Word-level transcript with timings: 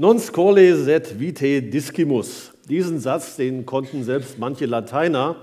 Non 0.00 0.20
scole 0.20 0.76
sed 0.76 1.18
vitae 1.18 1.60
discimus. 1.60 2.52
Diesen 2.68 3.00
Satz, 3.00 3.34
den 3.34 3.66
konnten 3.66 4.04
selbst 4.04 4.38
manche 4.38 4.66
Lateiner, 4.66 5.34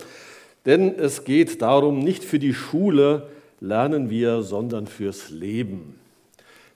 denn 0.65 0.97
es 0.97 1.25
geht 1.25 1.61
darum, 1.61 1.99
nicht 1.99 2.23
für 2.23 2.39
die 2.39 2.53
Schule 2.53 3.23
lernen 3.59 4.09
wir, 4.09 4.43
sondern 4.43 4.87
fürs 4.87 5.29
Leben. 5.29 5.99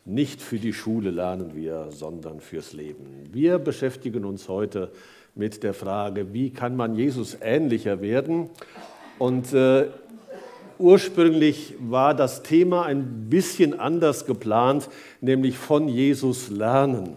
Nicht 0.04 0.42
für 0.42 0.57
die 0.57 0.73
Schule 0.73 1.10
lernen 1.10 1.55
wir, 1.55 1.88
sondern 1.92 2.42
fürs 2.42 2.73
Leben. 2.73 3.29
Wir 3.32 3.60
beschäftigen 3.60 4.25
uns 4.25 4.50
heute 4.50 4.91
mit 5.34 5.64
der 5.64 5.73
Frage, 5.73 6.34
wie 6.34 6.50
kann 6.50 6.75
man 6.75 6.96
Jesus 6.96 7.38
ähnlicher 7.41 8.02
werden? 8.02 8.50
Und 9.20 9.54
äh, 9.54 9.86
ursprünglich 10.80 11.75
war 11.80 12.14
das 12.14 12.43
Thema 12.43 12.84
ein 12.84 13.30
bisschen 13.30 13.80
anders 13.80 14.25
geplant, 14.25 14.89
nämlich 15.21 15.57
von 15.57 15.88
Jesus 15.88 16.50
lernen. 16.50 17.16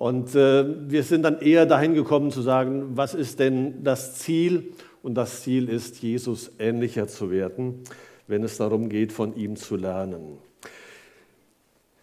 Und 0.00 0.34
äh, 0.34 0.64
wir 0.90 1.02
sind 1.02 1.24
dann 1.24 1.42
eher 1.42 1.66
dahin 1.66 1.92
gekommen 1.92 2.30
zu 2.30 2.40
sagen, 2.40 2.92
was 2.94 3.12
ist 3.12 3.38
denn 3.38 3.84
das 3.84 4.14
Ziel? 4.14 4.72
Und 5.02 5.14
das 5.14 5.42
Ziel 5.42 5.68
ist, 5.68 6.00
Jesus 6.00 6.52
ähnlicher 6.58 7.06
zu 7.06 7.30
werden, 7.30 7.80
wenn 8.26 8.42
es 8.42 8.56
darum 8.56 8.88
geht, 8.88 9.12
von 9.12 9.36
ihm 9.36 9.56
zu 9.56 9.76
lernen. 9.76 10.38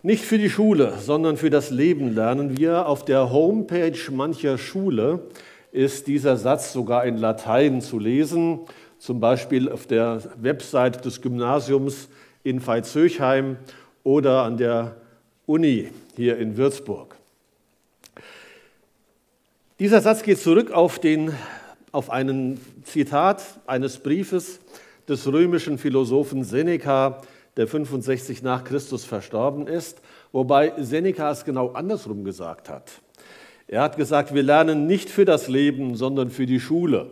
Nicht 0.03 0.23
für 0.23 0.37
die 0.37 0.51
Schule, 0.51 0.93
sondern 0.99 1.37
für 1.37 1.49
das 1.49 1.71
Leben 1.71 2.13
lernen 2.13 2.55
wir. 2.55 2.87
Auf 2.87 3.03
der 3.03 3.31
Homepage 3.31 3.97
mancher 4.11 4.59
Schule 4.59 5.23
ist 5.71 6.05
dieser 6.05 6.37
Satz 6.37 6.73
sogar 6.73 7.03
in 7.03 7.17
Latein 7.17 7.81
zu 7.81 7.97
lesen, 7.97 8.59
zum 8.99 9.19
Beispiel 9.19 9.71
auf 9.71 9.87
der 9.87 10.21
Website 10.39 11.03
des 11.03 11.23
Gymnasiums 11.23 12.09
in 12.43 12.61
Veitshöchheim 12.61 13.57
oder 14.03 14.43
an 14.43 14.57
der 14.57 14.97
Uni 15.47 15.89
hier 16.15 16.37
in 16.37 16.57
Würzburg. 16.57 17.16
Dieser 19.79 20.01
Satz 20.01 20.23
geht 20.23 20.39
zurück 20.39 20.71
auf, 20.71 20.97
den, 20.97 21.31
auf 21.91 22.09
einen 22.09 22.59
Zitat 22.81 23.43
eines 23.67 23.99
Briefes 23.99 24.59
des 25.07 25.31
römischen 25.31 25.77
Philosophen 25.77 26.43
Seneca, 26.43 27.21
der 27.57 27.67
65 27.67 28.41
nach 28.41 28.63
Christus 28.63 29.05
verstorben 29.05 29.67
ist, 29.67 30.01
wobei 30.31 30.73
Seneca 30.79 31.29
es 31.29 31.45
genau 31.45 31.73
andersrum 31.73 32.23
gesagt 32.23 32.69
hat. 32.69 32.89
Er 33.67 33.83
hat 33.83 33.97
gesagt, 33.97 34.33
wir 34.33 34.41
lernen 34.41 34.87
nicht 34.87 35.11
für 35.11 35.25
das 35.25 35.47
Leben, 35.47 35.93
sondern 35.93 36.31
für 36.31 36.47
die 36.47 36.59
Schule. 36.59 37.11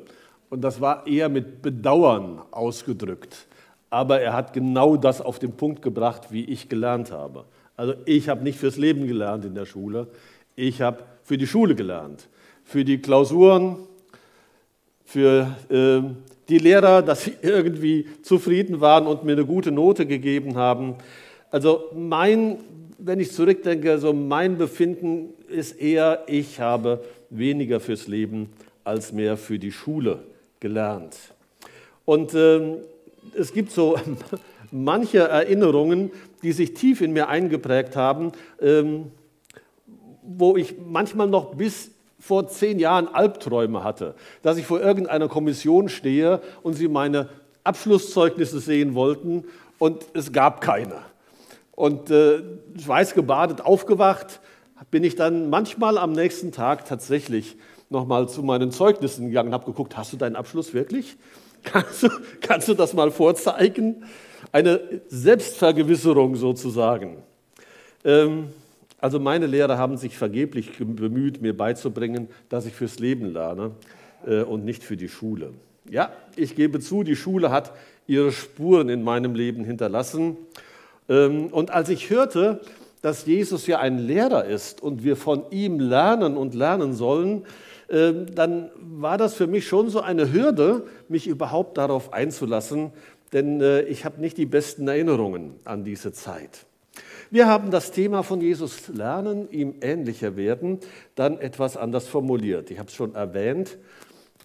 Und 0.49 0.61
das 0.61 0.81
war 0.81 1.05
eher 1.05 1.29
mit 1.29 1.61
Bedauern 1.61 2.41
ausgedrückt. 2.49 3.45
Aber 3.91 4.21
er 4.21 4.33
hat 4.33 4.53
genau 4.53 4.97
das 4.97 5.21
auf 5.21 5.37
den 5.37 5.51
Punkt 5.51 5.83
gebracht, 5.83 6.31
wie 6.31 6.45
ich 6.45 6.67
gelernt 6.67 7.11
habe. 7.11 7.45
Also 7.77 7.93
ich 8.05 8.27
habe 8.27 8.43
nicht 8.43 8.57
fürs 8.57 8.77
Leben 8.77 9.05
gelernt 9.05 9.45
in 9.45 9.53
der 9.53 9.67
Schule, 9.67 10.07
ich 10.55 10.81
habe 10.81 11.03
für 11.21 11.37
die 11.37 11.45
Schule 11.45 11.75
gelernt 11.75 12.27
für 12.65 12.83
die 12.83 12.97
Klausuren, 12.97 13.77
für 15.05 15.55
äh, 15.69 16.01
die 16.49 16.57
Lehrer, 16.57 17.01
dass 17.01 17.23
sie 17.23 17.33
irgendwie 17.41 18.07
zufrieden 18.21 18.81
waren 18.81 19.07
und 19.07 19.23
mir 19.23 19.33
eine 19.33 19.45
gute 19.45 19.71
Note 19.71 20.05
gegeben 20.05 20.55
haben. 20.55 20.95
Also 21.51 21.85
mein, 21.95 22.57
wenn 22.97 23.19
ich 23.19 23.31
zurückdenke, 23.31 23.97
so 23.99 24.11
mein 24.11 24.57
Befinden 24.57 25.29
ist 25.47 25.79
eher, 25.79 26.23
ich 26.27 26.59
habe 26.59 27.03
weniger 27.29 27.79
fürs 27.79 28.07
Leben 28.07 28.49
als 28.83 29.13
mehr 29.13 29.37
für 29.37 29.57
die 29.57 29.71
Schule 29.71 30.23
gelernt. 30.59 31.15
Und 32.03 32.33
äh, 32.33 32.77
es 33.37 33.53
gibt 33.53 33.71
so 33.71 33.97
manche 34.71 35.19
Erinnerungen, 35.19 36.11
die 36.43 36.51
sich 36.51 36.73
tief 36.73 37.01
in 37.01 37.13
mir 37.13 37.29
eingeprägt 37.29 37.95
haben, 37.95 38.31
ähm, 38.59 39.11
wo 40.23 40.57
ich 40.57 40.75
manchmal 40.83 41.27
noch 41.27 41.55
bis 41.55 41.94
vor 42.25 42.47
zehn 42.47 42.79
Jahren 42.79 43.07
Albträume 43.07 43.83
hatte, 43.83 44.15
dass 44.41 44.57
ich 44.57 44.65
vor 44.65 44.81
irgendeiner 44.81 45.27
Kommission 45.27 45.89
stehe 45.89 46.41
und 46.63 46.73
sie 46.73 46.87
meine 46.87 47.29
Abschlusszeugnisse 47.63 48.59
sehen 48.59 48.95
wollten 48.95 49.43
und 49.77 50.07
es 50.13 50.31
gab 50.31 50.59
keine. 50.59 50.95
Und 51.73 52.09
äh, 52.09 52.41
schweißgebadet 52.83 53.61
aufgewacht 53.61 54.39
bin 54.89 55.03
ich 55.03 55.15
dann 55.15 55.51
manchmal 55.51 55.99
am 55.99 56.13
nächsten 56.13 56.51
Tag 56.51 56.85
tatsächlich 56.85 57.57
nochmal 57.91 58.27
zu 58.27 58.41
meinen 58.41 58.71
Zeugnissen 58.71 59.27
gegangen 59.27 59.49
und 59.49 59.53
habe 59.53 59.65
geguckt, 59.65 59.95
hast 59.95 60.11
du 60.11 60.17
deinen 60.17 60.35
Abschluss 60.35 60.73
wirklich? 60.73 61.17
Kannst 61.63 62.03
du, 62.03 62.09
kannst 62.41 62.67
du 62.67 62.75
das 62.75 62.93
mal 62.93 63.09
vorzeigen? 63.09 64.03
Eine 64.51 65.01
Selbstvergewisserung 65.07 66.35
sozusagen. 66.35 67.23
Ähm, 68.03 68.49
also 68.99 69.19
meine 69.19 69.45
Lehrer 69.45 69.77
haben 69.77 69.97
sich 69.97 70.17
vergeblich 70.17 70.71
bemüht, 70.79 71.41
mir 71.41 71.55
beizubringen, 71.55 72.27
dass 72.49 72.65
ich 72.65 72.73
fürs 72.73 72.99
Leben 72.99 73.33
lerne 73.33 73.71
äh, 74.25 74.41
und 74.41 74.65
nicht 74.65 74.83
für 74.83 74.97
die 74.97 75.09
Schule. 75.09 75.51
Ja, 75.89 76.11
ich 76.35 76.55
gebe 76.55 76.79
zu, 76.79 77.03
die 77.03 77.15
Schule 77.15 77.51
hat 77.51 77.71
ihre 78.07 78.31
Spuren 78.31 78.89
in 78.89 79.03
meinem 79.03 79.35
Leben 79.35 79.63
hinterlassen. 79.63 80.37
Ähm, 81.09 81.47
und 81.47 81.71
als 81.71 81.89
ich 81.89 82.09
hörte, 82.09 82.61
dass 83.01 83.25
Jesus 83.25 83.67
ja 83.67 83.79
ein 83.79 83.99
Lehrer 83.99 84.45
ist 84.45 84.81
und 84.81 85.03
wir 85.03 85.15
von 85.15 85.43
ihm 85.51 85.79
lernen 85.79 86.37
und 86.37 86.55
lernen 86.55 86.93
sollen, 86.93 87.43
ähm, 87.89 88.25
dann 88.33 88.71
war 88.79 89.17
das 89.17 89.35
für 89.35 89.45
mich 89.45 89.67
schon 89.67 89.89
so 89.89 90.01
eine 90.01 90.33
Hürde, 90.33 90.87
mich 91.07 91.27
überhaupt 91.27 91.77
darauf 91.77 92.13
einzulassen, 92.13 92.91
denn 93.31 93.61
äh, 93.61 93.81
ich 93.81 94.05
habe 94.05 94.19
nicht 94.19 94.37
die 94.37 94.47
besten 94.47 94.87
Erinnerungen 94.87 95.55
an 95.65 95.83
diese 95.83 96.11
Zeit. 96.13 96.65
Wir 97.35 97.47
haben 97.47 97.69
das 97.69 97.91
Thema 97.91 98.23
von 98.23 98.39
Jesus 98.39 98.87
lernen, 98.87 99.51
ihm 99.51 99.75
ähnlicher 99.81 100.37
werden, 100.37 100.79
dann 101.15 101.37
etwas 101.37 101.75
anders 101.75 102.07
formuliert. 102.07 102.71
Ich 102.71 102.79
habe 102.79 102.87
es 102.87 102.95
schon 102.95 103.13
erwähnt. 103.13 103.77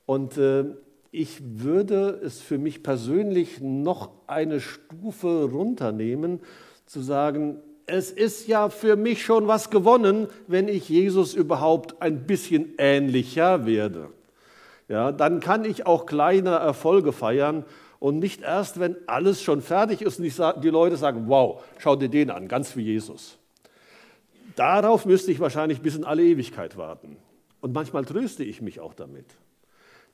Und 0.07 0.37
äh, 0.39 0.65
ich 1.13 1.41
würde 1.41 2.21
es 2.25 2.41
für 2.41 2.59
mich 2.59 2.83
persönlich 2.83 3.61
noch 3.61 4.11
eine 4.27 4.59
Stufe 4.59 5.45
runternehmen, 5.45 6.41
zu 6.85 7.01
sagen, 7.01 7.61
es 7.87 8.11
ist 8.11 8.49
ja 8.49 8.69
für 8.71 8.97
mich 8.97 9.25
schon 9.25 9.47
was 9.47 9.71
gewonnen, 9.71 10.27
wenn 10.49 10.67
ich 10.67 10.89
Jesus 10.89 11.35
überhaupt 11.35 12.03
ein 12.03 12.27
bisschen 12.27 12.75
ähnlicher 12.77 13.67
werde. 13.67 14.09
Ja, 14.89 15.13
dann 15.13 15.39
kann 15.39 15.65
ich 15.65 15.87
auch 15.87 16.07
kleine 16.07 16.57
Erfolge 16.57 17.13
feiern 17.13 17.65
und 18.01 18.19
nicht 18.19 18.41
erst, 18.41 18.81
wenn 18.81 18.97
alles 19.07 19.43
schon 19.43 19.61
fertig 19.61 20.03
ist 20.03 20.19
und 20.19 20.65
die 20.65 20.69
Leute 20.71 20.97
sagen, 20.97 21.29
wow, 21.29 21.63
schau 21.79 21.95
dir 21.95 22.09
den 22.09 22.31
an, 22.31 22.49
ganz 22.49 22.75
wie 22.75 22.83
Jesus. 22.83 23.39
Darauf 24.57 25.07
müsste 25.07 25.31
ich 25.31 25.39
wahrscheinlich 25.39 25.81
bis 25.83 25.95
in 25.95 26.05
alle 26.05 26.25
Ewigkeit 26.25 26.77
warten. 26.77 27.19
Und 27.61 27.75
manchmal 27.75 28.07
tröste 28.07 28.43
ich 28.43 28.63
mich 28.63 28.81
auch 28.81 28.95
damit, 28.95 29.27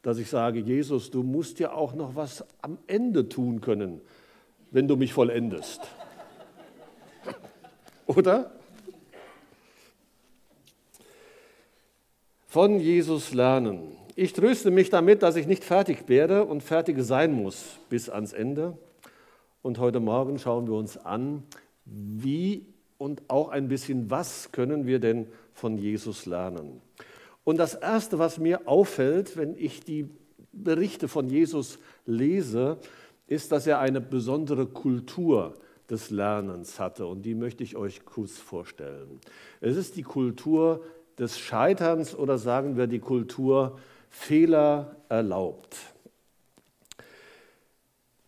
dass 0.03 0.19
ich 0.19 0.29
sage, 0.29 0.59
Jesus, 0.59 1.11
du 1.13 1.23
musst 1.23 1.61
ja 1.61 1.73
auch 1.73 1.95
noch 1.95 2.17
was 2.17 2.45
am 2.61 2.77
Ende 2.89 3.29
tun 3.29 3.61
können, 3.61 4.01
wenn 4.73 4.89
du 4.89 4.97
mich 4.97 5.13
vollendest. 5.13 5.81
Oder? 8.07 8.51
Von 12.49 12.81
Jesus 12.81 13.33
lernen. 13.33 13.97
Ich 14.19 14.33
tröste 14.33 14.71
mich 14.71 14.89
damit, 14.89 15.23
dass 15.23 15.37
ich 15.37 15.47
nicht 15.47 15.63
fertig 15.63 16.09
werde 16.09 16.47
und 16.47 16.63
fertig 16.63 16.97
sein 17.03 17.35
muss 17.35 17.77
bis 17.91 18.09
ans 18.09 18.33
Ende. 18.33 18.79
Und 19.61 19.79
heute 19.79 20.01
Morgen 20.01 20.39
schauen 20.39 20.67
wir 20.67 20.73
uns 20.73 20.97
an, 20.97 21.43
wie 21.85 22.65
und 22.97 23.25
auch 23.29 23.51
ein 23.51 23.69
bisschen, 23.69 24.11
was 24.11 24.53
können 24.53 24.87
wir 24.87 25.01
denn 25.01 25.27
von 25.53 25.77
Jesus 25.77 26.25
lernen. 26.25 26.81
Und 27.45 27.59
das 27.59 27.75
Erste, 27.75 28.19
was 28.19 28.39
mir 28.39 28.67
auffällt, 28.67 29.37
wenn 29.37 29.55
ich 29.55 29.81
die 29.81 30.09
Berichte 30.51 31.09
von 31.09 31.29
Jesus 31.29 31.79
lese, 32.07 32.79
ist, 33.27 33.53
dass 33.53 33.67
er 33.67 33.81
eine 33.81 34.01
besondere 34.01 34.65
Kultur 34.65 35.57
des 35.91 36.09
Lernens 36.09 36.81
hatte. 36.81 37.05
Und 37.05 37.21
die 37.21 37.35
möchte 37.35 37.63
ich 37.63 37.77
euch 37.77 38.07
kurz 38.07 38.39
vorstellen. 38.39 39.21
Es 39.61 39.77
ist 39.77 39.95
die 39.95 40.05
Kultur 40.05 40.83
des 41.19 41.39
Scheiterns 41.39 42.15
oder 42.15 42.39
sagen 42.39 42.79
wir 42.79 42.87
die 42.87 42.99
Kultur 42.99 43.73
des 43.73 43.96
Fehler 44.19 44.97
erlaubt. 45.09 45.77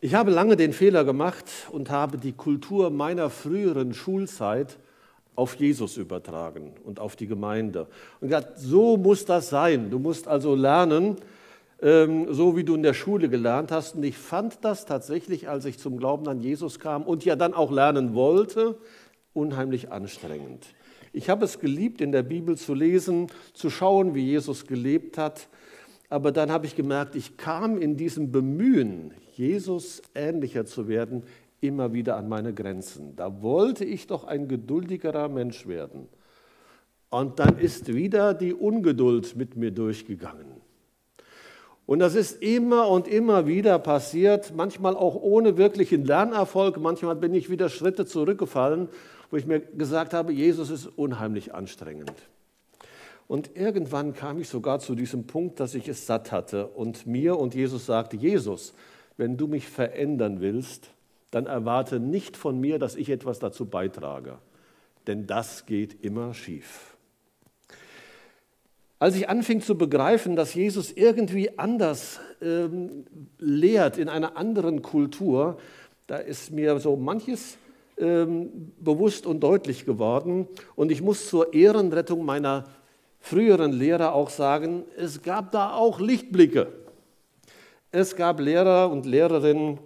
Ich 0.01 0.15
habe 0.15 0.31
lange 0.31 0.57
den 0.57 0.73
Fehler 0.73 1.03
gemacht 1.03 1.47
und 1.73 1.91
habe 1.91 2.19
die 2.19 2.33
Kultur 2.33 2.91
meiner 2.91 3.31
früheren 3.31 3.95
Schulzeit 3.95 4.79
auf 5.35 5.57
Jesus 5.57 5.97
übertragen 5.97 6.75
und 6.85 7.01
auf 7.01 7.17
die 7.17 7.27
Gemeinde. 7.27 7.89
Und 8.21 8.29
gesagt, 8.29 8.59
so 8.59 8.97
muss 8.97 9.25
das 9.25 9.49
sein. 9.49 9.91
Du 9.91 9.99
musst 9.99 10.29
also 10.29 10.55
lernen, 10.55 11.17
ähm, 11.83 12.33
so 12.33 12.57
wie 12.57 12.63
du 12.63 12.77
in 12.77 12.85
der 12.85 12.95
Schule 12.95 13.29
gelernt 13.29 13.73
hast. 13.73 13.97
Und 13.97 14.05
ich 14.05 14.17
fand 14.17 14.65
das 14.65 14.85
tatsächlich, 14.85 15.49
als 15.49 15.65
ich 15.65 15.79
zum 15.79 15.97
Glauben 15.97 16.29
an 16.29 16.41
Jesus 16.41 16.79
kam 16.79 17.03
und 17.03 17.25
ja 17.25 17.35
dann 17.35 17.55
auch 17.55 17.73
lernen 17.73 18.15
wollte, 18.15 18.79
unheimlich 19.33 19.91
anstrengend. 19.91 20.67
Ich 21.13 21.29
habe 21.29 21.45
es 21.45 21.59
geliebt, 21.59 22.01
in 22.01 22.13
der 22.13 22.23
Bibel 22.23 22.57
zu 22.57 22.75
lesen, 22.75 23.29
zu 23.53 23.69
schauen, 23.69 24.15
wie 24.15 24.25
Jesus 24.25 24.67
gelebt 24.67 25.19
hat, 25.19 25.49
aber 26.09 26.33
dann 26.33 26.51
habe 26.51 26.67
ich 26.67 26.75
gemerkt, 26.75 27.15
ich 27.15 27.37
kam 27.37 27.77
in 27.77 27.97
diesem 27.97 28.33
Bemühen, 28.33 29.13
Jesus 29.35 30.03
ähnlicher 30.15 30.65
zu 30.65 30.89
werden, 30.89 31.23
immer 31.61 31.93
wieder 31.93 32.17
an 32.17 32.29
meine 32.29 32.55
Grenzen. 32.55 33.15
Da 33.17 33.43
wollte 33.43 33.85
ich 33.85 34.07
doch 34.07 34.25
ein 34.25 34.49
geduldigerer 34.49 35.29
Mensch 35.29 35.67
werden. 35.67 36.09
Und 37.11 37.39
dann 37.39 37.59
ist 37.59 37.93
wieder 37.93 38.35
die 38.35 38.55
Ungeduld 38.55 39.37
mit 39.37 39.57
mir 39.57 39.71
durchgegangen. 39.71 40.47
Und 41.87 42.01
das 42.01 42.15
ist 42.15 42.43
immer 42.43 42.89
und 42.89 43.09
immer 43.09 43.47
wieder 43.47 43.79
passiert, 43.79 44.53
manchmal 44.55 44.95
auch 44.95 45.15
ohne 45.15 45.57
wirklichen 45.57 46.05
Lernerfolg. 46.05 46.79
Manchmal 46.79 47.17
bin 47.17 47.33
ich 47.33 47.49
wieder 47.49 47.71
Schritte 47.71 48.05
zurückgefallen, 48.05 48.89
wo 49.31 49.39
ich 49.39 49.47
mir 49.47 49.61
gesagt 49.61 50.13
habe, 50.13 50.33
Jesus 50.33 50.69
ist 50.69 50.87
unheimlich 50.87 51.55
anstrengend. 51.55 52.13
Und 53.29 53.57
irgendwann 53.57 54.15
kam 54.15 54.41
ich 54.41 54.49
sogar 54.49 54.81
zu 54.81 54.95
diesem 54.95 55.27
Punkt, 55.27 55.61
dass 55.61 55.75
ich 55.75 55.87
es 55.87 56.07
satt 56.07 56.33
hatte 56.33 56.67
und 56.67 57.07
mir 57.07 57.39
und 57.39 57.55
Jesus 57.55 57.85
sagte, 57.85 58.17
Jesus, 58.17 58.73
wenn 59.19 59.37
du 59.37 59.47
mich 59.47 59.69
verändern 59.69 60.41
willst, 60.41 60.91
dann 61.31 61.45
erwarte 61.47 62.01
nicht 62.01 62.39
von 62.39 62.59
mir, 62.59 62.79
dass 62.79 62.97
ich 62.97 63.11
etwas 63.11 63.39
dazu 63.39 63.67
beitrage, 63.67 64.39
denn 65.07 65.27
das 65.27 65.67
geht 65.67 66.03
immer 66.03 66.33
schief. 66.33 66.97
Als 68.99 69.15
ich 69.15 69.29
anfing 69.29 69.61
zu 69.61 69.77
begreifen, 69.77 70.35
dass 70.35 70.55
Jesus 70.55 70.91
irgendwie 70.91 71.59
anders 71.59 72.19
ähm, 72.41 73.05
lehrt 73.39 73.99
in 73.99 74.09
einer 74.09 74.37
anderen 74.37 74.83
Kultur, 74.83 75.59
da 76.07 76.17
ist 76.17 76.51
mir 76.51 76.81
so 76.81 76.97
manches 76.97 77.59
ähm, 77.99 78.73
bewusst 78.81 79.27
und 79.27 79.41
deutlich 79.41 79.85
geworden. 79.85 80.49
Und 80.75 80.91
ich 80.91 81.03
muss 81.03 81.29
zur 81.29 81.53
Ehrenrettung 81.53 82.25
meiner 82.25 82.65
früheren 83.21 83.73
Lehrer 83.73 84.15
auch 84.15 84.31
sagen, 84.31 84.85
es 84.97 85.23
gab 85.23 85.53
da 85.53 85.73
auch 85.73 86.01
Lichtblicke. 86.01 86.69
Es 87.91 88.17
gab 88.17 88.41
Lehrer 88.41 88.91
und 88.91 89.07
Lehrerinnen, 89.07 89.79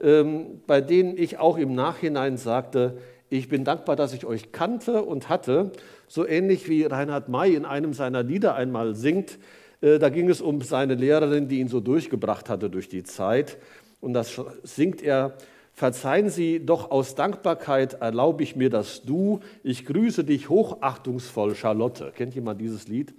ähm, 0.00 0.60
bei 0.66 0.80
denen 0.80 1.16
ich 1.16 1.38
auch 1.38 1.58
im 1.58 1.74
Nachhinein 1.74 2.36
sagte, 2.36 2.98
ich 3.28 3.48
bin 3.48 3.64
dankbar, 3.64 3.96
dass 3.96 4.12
ich 4.12 4.26
euch 4.26 4.52
kannte 4.52 5.02
und 5.02 5.28
hatte, 5.28 5.72
so 6.06 6.26
ähnlich 6.26 6.68
wie 6.68 6.84
Reinhard 6.84 7.28
May 7.28 7.54
in 7.54 7.64
einem 7.64 7.94
seiner 7.94 8.22
Lieder 8.22 8.54
einmal 8.54 8.94
singt. 8.94 9.38
Äh, 9.80 9.98
da 9.98 10.10
ging 10.10 10.28
es 10.28 10.40
um 10.40 10.60
seine 10.60 10.94
Lehrerin, 10.94 11.48
die 11.48 11.60
ihn 11.60 11.68
so 11.68 11.80
durchgebracht 11.80 12.50
hatte 12.50 12.68
durch 12.68 12.88
die 12.88 13.04
Zeit. 13.04 13.58
Und 14.00 14.12
das 14.12 14.38
singt 14.62 15.02
er, 15.02 15.34
verzeihen 15.72 16.28
Sie, 16.28 16.64
doch 16.64 16.90
aus 16.90 17.14
Dankbarkeit 17.14 17.94
erlaube 17.94 18.42
ich 18.42 18.56
mir 18.56 18.70
das 18.70 19.02
Du. 19.02 19.40
Ich 19.62 19.86
grüße 19.86 20.24
dich 20.24 20.48
hochachtungsvoll, 20.48 21.54
Charlotte. 21.54 22.12
Kennt 22.14 22.34
jemand 22.34 22.60
dieses 22.60 22.88
Lied? 22.88 23.14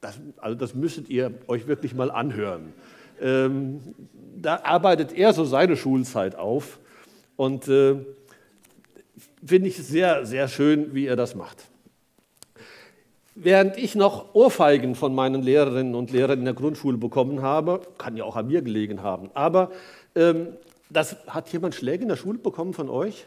Das, 0.00 0.18
also 0.38 0.56
das 0.56 0.74
müsstet 0.74 1.08
ihr 1.08 1.32
euch 1.46 1.66
wirklich 1.66 1.94
mal 1.94 2.10
anhören. 2.10 2.72
Ähm, 3.20 3.80
da 4.36 4.60
arbeitet 4.64 5.12
er 5.12 5.32
so 5.32 5.44
seine 5.44 5.76
Schulzeit 5.76 6.34
auf 6.34 6.80
und 7.36 7.68
äh, 7.68 7.96
finde 9.44 9.68
ich 9.68 9.76
sehr, 9.76 10.26
sehr 10.26 10.48
schön, 10.48 10.94
wie 10.94 11.06
er 11.06 11.16
das 11.16 11.34
macht. 11.34 11.68
Während 13.34 13.78
ich 13.78 13.94
noch 13.94 14.34
Ohrfeigen 14.34 14.94
von 14.94 15.14
meinen 15.14 15.42
Lehrerinnen 15.42 15.94
und 15.94 16.10
Lehrern 16.10 16.40
in 16.40 16.44
der 16.44 16.54
Grundschule 16.54 16.98
bekommen 16.98 17.40
habe, 17.40 17.80
kann 17.96 18.16
ja 18.16 18.24
auch 18.24 18.36
an 18.36 18.48
mir 18.48 18.60
gelegen 18.60 19.02
haben, 19.02 19.30
aber 19.32 19.70
ähm, 20.14 20.48
das, 20.92 21.16
hat 21.26 21.52
jemand 21.52 21.74
Schläge 21.74 22.02
in 22.02 22.08
der 22.08 22.16
Schule 22.16 22.38
bekommen 22.38 22.74
von 22.74 22.88
euch? 22.88 23.26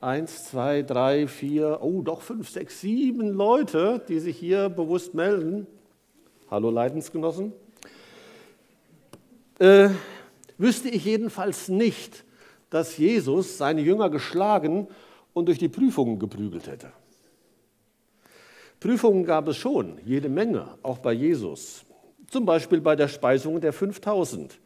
Eins, 0.00 0.46
zwei, 0.46 0.82
drei, 0.82 1.28
vier, 1.28 1.78
oh 1.80 2.02
doch 2.02 2.22
fünf, 2.22 2.48
sechs, 2.48 2.80
sieben 2.80 3.28
Leute, 3.30 4.02
die 4.08 4.18
sich 4.18 4.36
hier 4.36 4.68
bewusst 4.68 5.14
melden. 5.14 5.66
Hallo 6.50 6.70
Leidensgenossen. 6.70 7.52
Äh, 9.60 9.90
wüsste 10.58 10.88
ich 10.88 11.04
jedenfalls 11.04 11.68
nicht, 11.68 12.24
dass 12.68 12.98
Jesus 12.98 13.58
seine 13.58 13.80
Jünger 13.80 14.10
geschlagen 14.10 14.88
und 15.34 15.46
durch 15.46 15.58
die 15.58 15.68
Prüfungen 15.68 16.18
geprügelt 16.18 16.66
hätte. 16.66 16.92
Prüfungen 18.80 19.24
gab 19.24 19.46
es 19.46 19.56
schon, 19.56 19.98
jede 20.04 20.28
Menge, 20.28 20.66
auch 20.82 20.98
bei 20.98 21.12
Jesus. 21.12 21.84
Zum 22.28 22.44
Beispiel 22.44 22.80
bei 22.80 22.96
der 22.96 23.06
Speisung 23.06 23.60
der 23.60 23.72
5000. 23.72 24.58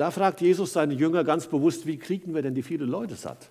Da 0.00 0.10
fragt 0.10 0.40
Jesus 0.40 0.72
seine 0.72 0.94
Jünger 0.94 1.24
ganz 1.24 1.46
bewusst, 1.46 1.86
wie 1.86 1.98
kriegen 1.98 2.34
wir 2.34 2.40
denn 2.40 2.54
die 2.54 2.62
viele 2.62 2.86
Leute 2.86 3.16
satt? 3.16 3.50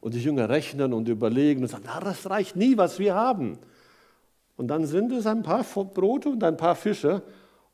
Und 0.00 0.14
die 0.14 0.20
Jünger 0.20 0.48
rechnen 0.48 0.92
und 0.92 1.08
überlegen 1.08 1.62
und 1.62 1.68
sagen, 1.68 1.82
na, 1.86 1.98
das 1.98 2.30
reicht 2.30 2.54
nie, 2.54 2.76
was 2.76 3.00
wir 3.00 3.16
haben. 3.16 3.58
Und 4.56 4.68
dann 4.68 4.86
sind 4.86 5.10
es 5.10 5.26
ein 5.26 5.42
paar 5.42 5.64
Brote 5.64 6.28
und 6.28 6.44
ein 6.44 6.56
paar 6.56 6.76
Fische 6.76 7.22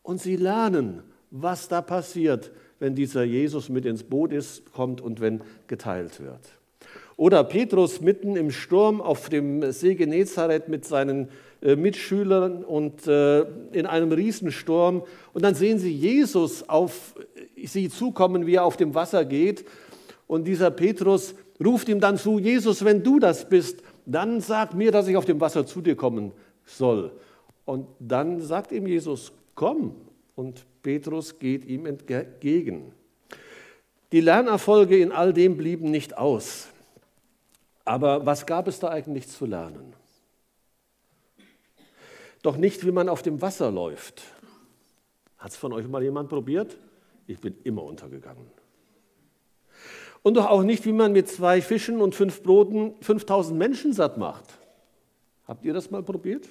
und 0.02 0.22
sie 0.22 0.36
lernen, 0.36 1.02
was 1.30 1.68
da 1.68 1.82
passiert, 1.82 2.50
wenn 2.78 2.94
dieser 2.94 3.24
Jesus 3.24 3.68
mit 3.68 3.84
ins 3.84 4.04
Boot 4.04 4.32
ist, 4.32 4.72
kommt 4.72 5.02
und 5.02 5.20
wenn 5.20 5.42
geteilt 5.66 6.18
wird. 6.22 6.40
Oder 7.16 7.44
Petrus 7.44 8.00
mitten 8.00 8.36
im 8.36 8.50
Sturm 8.50 9.02
auf 9.02 9.28
dem 9.28 9.70
See 9.70 9.96
Genezareth 9.96 10.70
mit 10.70 10.86
seinen 10.86 11.28
äh, 11.60 11.76
Mitschülern 11.76 12.64
und 12.64 13.06
äh, 13.06 13.42
in 13.72 13.84
einem 13.84 14.12
Riesensturm. 14.12 15.02
Und 15.34 15.44
dann 15.44 15.54
sehen 15.54 15.78
sie 15.78 15.92
Jesus 15.92 16.66
auf 16.70 17.14
sie 17.66 17.88
zukommen, 17.88 18.46
wie 18.46 18.54
er 18.54 18.64
auf 18.64 18.76
dem 18.76 18.94
Wasser 18.94 19.24
geht. 19.24 19.64
Und 20.26 20.44
dieser 20.44 20.70
Petrus 20.70 21.34
ruft 21.64 21.88
ihm 21.88 22.00
dann 22.00 22.16
zu, 22.16 22.38
Jesus, 22.38 22.84
wenn 22.84 23.02
du 23.02 23.18
das 23.18 23.48
bist, 23.48 23.82
dann 24.06 24.40
sag 24.40 24.74
mir, 24.74 24.92
dass 24.92 25.08
ich 25.08 25.16
auf 25.16 25.24
dem 25.24 25.40
Wasser 25.40 25.66
zu 25.66 25.80
dir 25.80 25.96
kommen 25.96 26.32
soll. 26.64 27.12
Und 27.64 27.86
dann 27.98 28.40
sagt 28.40 28.72
ihm 28.72 28.86
Jesus, 28.86 29.32
komm. 29.54 29.94
Und 30.36 30.64
Petrus 30.82 31.38
geht 31.38 31.64
ihm 31.64 31.86
entgegen. 31.86 32.92
Die 34.12 34.20
Lernerfolge 34.20 34.98
in 34.98 35.12
all 35.12 35.32
dem 35.32 35.56
blieben 35.56 35.90
nicht 35.90 36.16
aus. 36.16 36.68
Aber 37.84 38.24
was 38.26 38.46
gab 38.46 38.68
es 38.68 38.80
da 38.80 38.88
eigentlich 38.88 39.28
zu 39.28 39.46
lernen? 39.46 39.92
Doch 42.42 42.56
nicht, 42.56 42.84
wie 42.84 42.92
man 42.92 43.08
auf 43.08 43.22
dem 43.22 43.40
Wasser 43.40 43.70
läuft. 43.70 44.22
Hat 45.38 45.50
es 45.50 45.56
von 45.56 45.72
euch 45.72 45.88
mal 45.88 46.02
jemand 46.02 46.28
probiert? 46.28 46.76
Ich 47.26 47.40
bin 47.40 47.56
immer 47.64 47.82
untergegangen. 47.82 48.46
Und 50.22 50.34
doch 50.34 50.46
auch 50.46 50.62
nicht, 50.62 50.84
wie 50.86 50.92
man 50.92 51.12
mit 51.12 51.28
zwei 51.28 51.60
Fischen 51.60 52.00
und 52.00 52.14
fünf 52.14 52.42
Broten 52.42 52.94
5000 53.02 53.58
Menschen 53.58 53.92
satt 53.92 54.16
macht. 54.16 54.58
Habt 55.46 55.64
ihr 55.64 55.74
das 55.74 55.90
mal 55.90 56.02
probiert? 56.02 56.48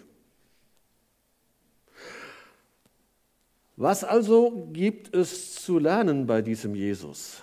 Was 3.76 4.04
also 4.04 4.70
gibt 4.72 5.16
es 5.16 5.56
zu 5.56 5.80
lernen 5.80 6.28
bei 6.28 6.44
diesem 6.44 6.76
Jesus? 6.76 7.42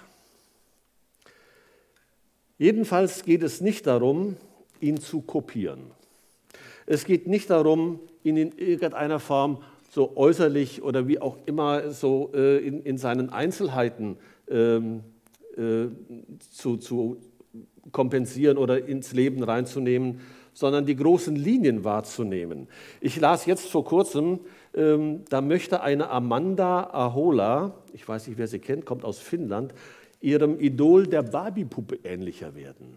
Jedenfalls 2.57 3.25
geht 3.25 3.43
es 3.43 3.61
nicht 3.61 3.87
darum, 3.87 4.37
ihn 4.81 5.01
zu 5.01 5.23
kopieren. 5.23 5.91
Es 6.87 7.05
geht 7.05 7.27
nicht 7.27 7.51
darum, 7.51 8.01
ihn 8.23 8.37
in 8.37 8.53
irgendeiner 8.53 9.19
Form 9.19 9.63
so 9.91 10.17
äußerlich 10.17 10.83
oder 10.83 11.09
wie 11.09 11.21
auch 11.21 11.37
immer 11.47 11.91
so 11.91 12.31
äh, 12.33 12.59
in, 12.59 12.81
in, 12.83 12.97
seinen 12.97 13.31
Einzelheiten 13.31 14.17
ähm, 14.49 15.01
äh, 15.57 15.87
zu, 16.51 16.77
zu 16.77 17.17
kompensieren 17.91 18.57
oder 18.57 18.87
ins 18.87 19.13
Leben 19.13 19.43
reinzunehmen, 19.43 20.21
sondern 20.53 20.87
die 20.87 20.95
großen 20.95 21.35
Linien 21.35 21.83
wahrzunehmen. 21.83 22.69
Ich 23.01 23.19
las 23.21 23.47
jetzt 23.47 23.69
vor 23.69 23.85
kurzem, 23.85 24.41
ähm, 24.75 25.25
da 25.29 25.41
möchte 25.41 25.83
eine 25.83 26.09
Amanda 26.09 26.85
Ahola, 26.93 27.75
ich 27.93 28.09
weiß 28.09 28.29
nicht, 28.29 28.39
wer 28.39 28.47
sie 28.47 28.61
kennt, 28.61 28.87
kommt 28.87 29.05
aus 29.05 29.19
Finnland, 29.19 29.75
ihrem 30.21 30.61
Idol 30.61 31.09
der 31.09 31.23
Barbie-Puppe 31.23 31.99
ähnlicher 32.05 32.55
werden 32.55 32.97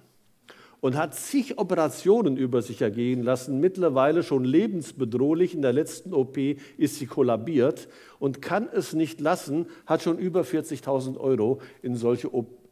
und 0.84 0.98
hat 0.98 1.16
zig 1.16 1.58
Operationen 1.60 2.36
über 2.36 2.62
sich 2.62 2.82
ergehen 2.82 3.24
lassen, 3.24 3.62
mittlerweile 3.62 4.22
schon 4.22 4.44
lebensbedrohlich. 4.44 5.56
In 5.56 5.62
der 5.62 5.72
letzten 5.72 6.14
OP 6.14 6.38
ist 6.78 6.96
sie 6.96 7.06
kollabiert 7.06 7.88
und 8.20 8.42
kann 8.42 8.68
es 8.70 8.92
nicht 8.92 9.22
lassen, 9.22 9.68
hat 9.86 10.02
schon 10.02 10.18
über 10.18 10.42
40.000 10.42 11.18
Euro 11.18 11.62
in 11.82 11.96
solche 11.96 12.30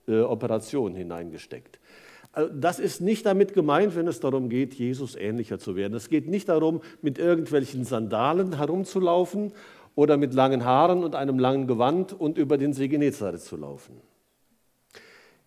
äh, 0.09 0.19
Operationen 0.19 0.93
hineingesteckt. 0.93 1.79
Also 2.33 2.51
das 2.53 2.79
ist 2.79 2.99
nicht 2.99 3.25
damit 3.25 3.53
gemeint, 3.53 3.95
wenn 3.95 4.09
es 4.09 4.19
darum 4.19 4.49
geht, 4.49 4.73
Jesus 4.73 5.15
ähnlicher 5.15 5.57
zu 5.57 5.77
werden. 5.77 5.93
Es 5.93 6.09
geht 6.09 6.27
nicht 6.27 6.49
darum, 6.49 6.81
mit 7.01 7.17
irgendwelchen 7.17 7.85
Sandalen 7.85 8.57
herumzulaufen 8.57 9.53
oder 9.95 10.17
mit 10.17 10.33
langen 10.33 10.65
Haaren 10.65 11.05
und 11.05 11.15
einem 11.15 11.39
langen 11.39 11.65
Gewand 11.65 12.11
und 12.11 12.37
über 12.37 12.57
den 12.57 12.73
See 12.73 12.89
Genezareth 12.89 13.39
zu 13.39 13.55
laufen. 13.55 14.01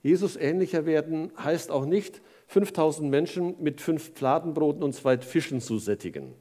Jesus 0.03 0.37
ähnlicher 0.37 0.87
werden 0.87 1.31
heißt 1.39 1.71
auch 1.71 1.85
nicht, 1.85 2.23
5000 2.55 3.11
Menschen 3.11 3.57
mit 3.61 3.81
fünf 3.81 4.13
Fladenbroten 4.15 4.85
und 4.85 4.95
zwei 4.95 5.19
Fischen 5.19 5.61
zu 5.61 5.79
sättigen. 5.79 6.35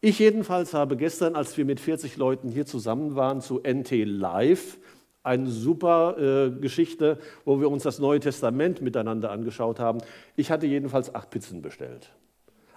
Ich 0.00 0.20
jedenfalls 0.20 0.74
habe 0.74 0.96
gestern, 0.96 1.34
als 1.34 1.56
wir 1.56 1.64
mit 1.64 1.80
40 1.80 2.16
Leuten 2.16 2.50
hier 2.50 2.66
zusammen 2.66 3.16
waren, 3.16 3.40
zu 3.40 3.60
NT 3.60 3.90
Live, 4.04 4.78
eine 5.24 5.48
super 5.48 6.16
äh, 6.18 6.50
Geschichte, 6.60 7.18
wo 7.44 7.60
wir 7.60 7.68
uns 7.68 7.82
das 7.82 7.98
Neue 7.98 8.20
Testament 8.20 8.80
miteinander 8.80 9.32
angeschaut 9.32 9.80
haben. 9.80 9.98
Ich 10.36 10.52
hatte 10.52 10.68
jedenfalls 10.68 11.12
acht 11.12 11.30
Pizzen 11.30 11.62
bestellt. 11.62 12.10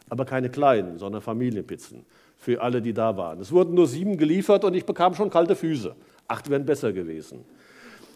Aber 0.10 0.26
keine 0.26 0.50
kleinen, 0.50 0.98
sondern 0.98 1.22
Familienpizzen 1.22 2.08
für 2.38 2.62
alle, 2.62 2.82
die 2.82 2.94
da 2.94 3.18
waren. 3.18 3.40
Es 3.40 3.52
wurden 3.52 3.76
nur 3.76 3.86
sieben 3.86 4.18
geliefert 4.18 4.64
und 4.64 4.74
ich 4.74 4.86
bekam 4.86 5.14
schon 5.14 5.30
kalte 5.30 5.56
Füße. 5.56 5.96
Acht 6.28 6.50
wären 6.50 6.66
besser 6.66 6.92
gewesen. 6.92 7.46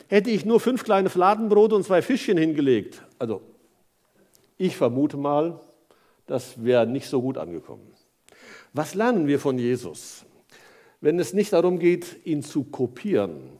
Hätte 0.07 0.31
ich 0.31 0.45
nur 0.45 0.60
fünf 0.60 0.83
kleine 0.83 1.10
Fladenbrote 1.10 1.75
und 1.75 1.83
zwei 1.83 2.01
Fischchen 2.01 2.39
hingelegt, 2.39 3.03
also 3.19 3.41
ich 4.62 4.77
vermute 4.77 5.18
mal, 5.18 5.60
das 6.27 6.63
wäre 6.63 6.86
nicht 6.86 7.08
so 7.08 7.20
gut 7.20 7.38
angekommen. 7.38 7.88
Was 8.74 8.94
lernen 8.94 9.25
wir 9.25 9.39
von 9.39 9.58
Jesus? 9.58 10.24
Wenn 11.01 11.18
es 11.18 11.34
nicht 11.34 11.51
darum 11.51 11.80
geht, 11.80 12.25
ihn 12.25 12.44
zu 12.44 12.65
kopieren. 12.65 13.58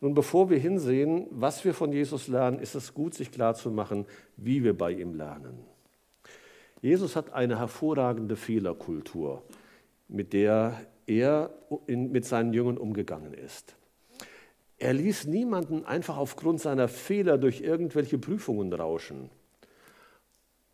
Nun, 0.00 0.12
bevor 0.12 0.50
wir 0.50 0.58
hinsehen, 0.58 1.28
was 1.30 1.64
wir 1.64 1.72
von 1.72 1.92
Jesus 1.92 2.26
lernen, 2.26 2.58
ist 2.58 2.74
es 2.74 2.94
gut, 2.94 3.14
sich 3.14 3.30
klarzumachen, 3.30 4.06
wie 4.36 4.64
wir 4.64 4.76
bei 4.76 4.90
ihm 4.90 5.14
lernen. 5.14 5.64
Jesus 6.82 7.14
hat 7.14 7.32
eine 7.32 7.60
hervorragende 7.60 8.34
Fehlerkultur, 8.34 9.44
mit 10.08 10.32
der 10.32 10.80
er 11.06 11.50
in, 11.86 12.10
mit 12.10 12.24
seinen 12.24 12.52
Jüngern 12.52 12.76
umgegangen 12.76 13.34
ist. 13.34 13.76
Er 14.78 14.94
ließ 14.94 15.28
niemanden 15.28 15.84
einfach 15.84 16.16
aufgrund 16.16 16.60
seiner 16.60 16.88
Fehler 16.88 17.38
durch 17.38 17.60
irgendwelche 17.60 18.18
Prüfungen 18.18 18.72
rauschen 18.72 19.30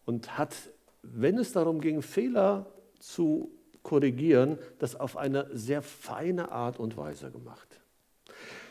und 0.05 0.39
hat, 0.39 0.55
wenn 1.03 1.39
es 1.39 1.53
darum 1.53 1.81
ging, 1.81 2.03
Fehler 2.03 2.67
zu 2.99 3.51
korrigieren, 3.83 4.59
das 4.79 4.95
auf 4.95 5.17
eine 5.17 5.49
sehr 5.53 5.83
feine 5.83 6.53
Art 6.53 6.79
und 6.79 6.97
Weise 6.97 7.31
gemacht. 7.31 7.81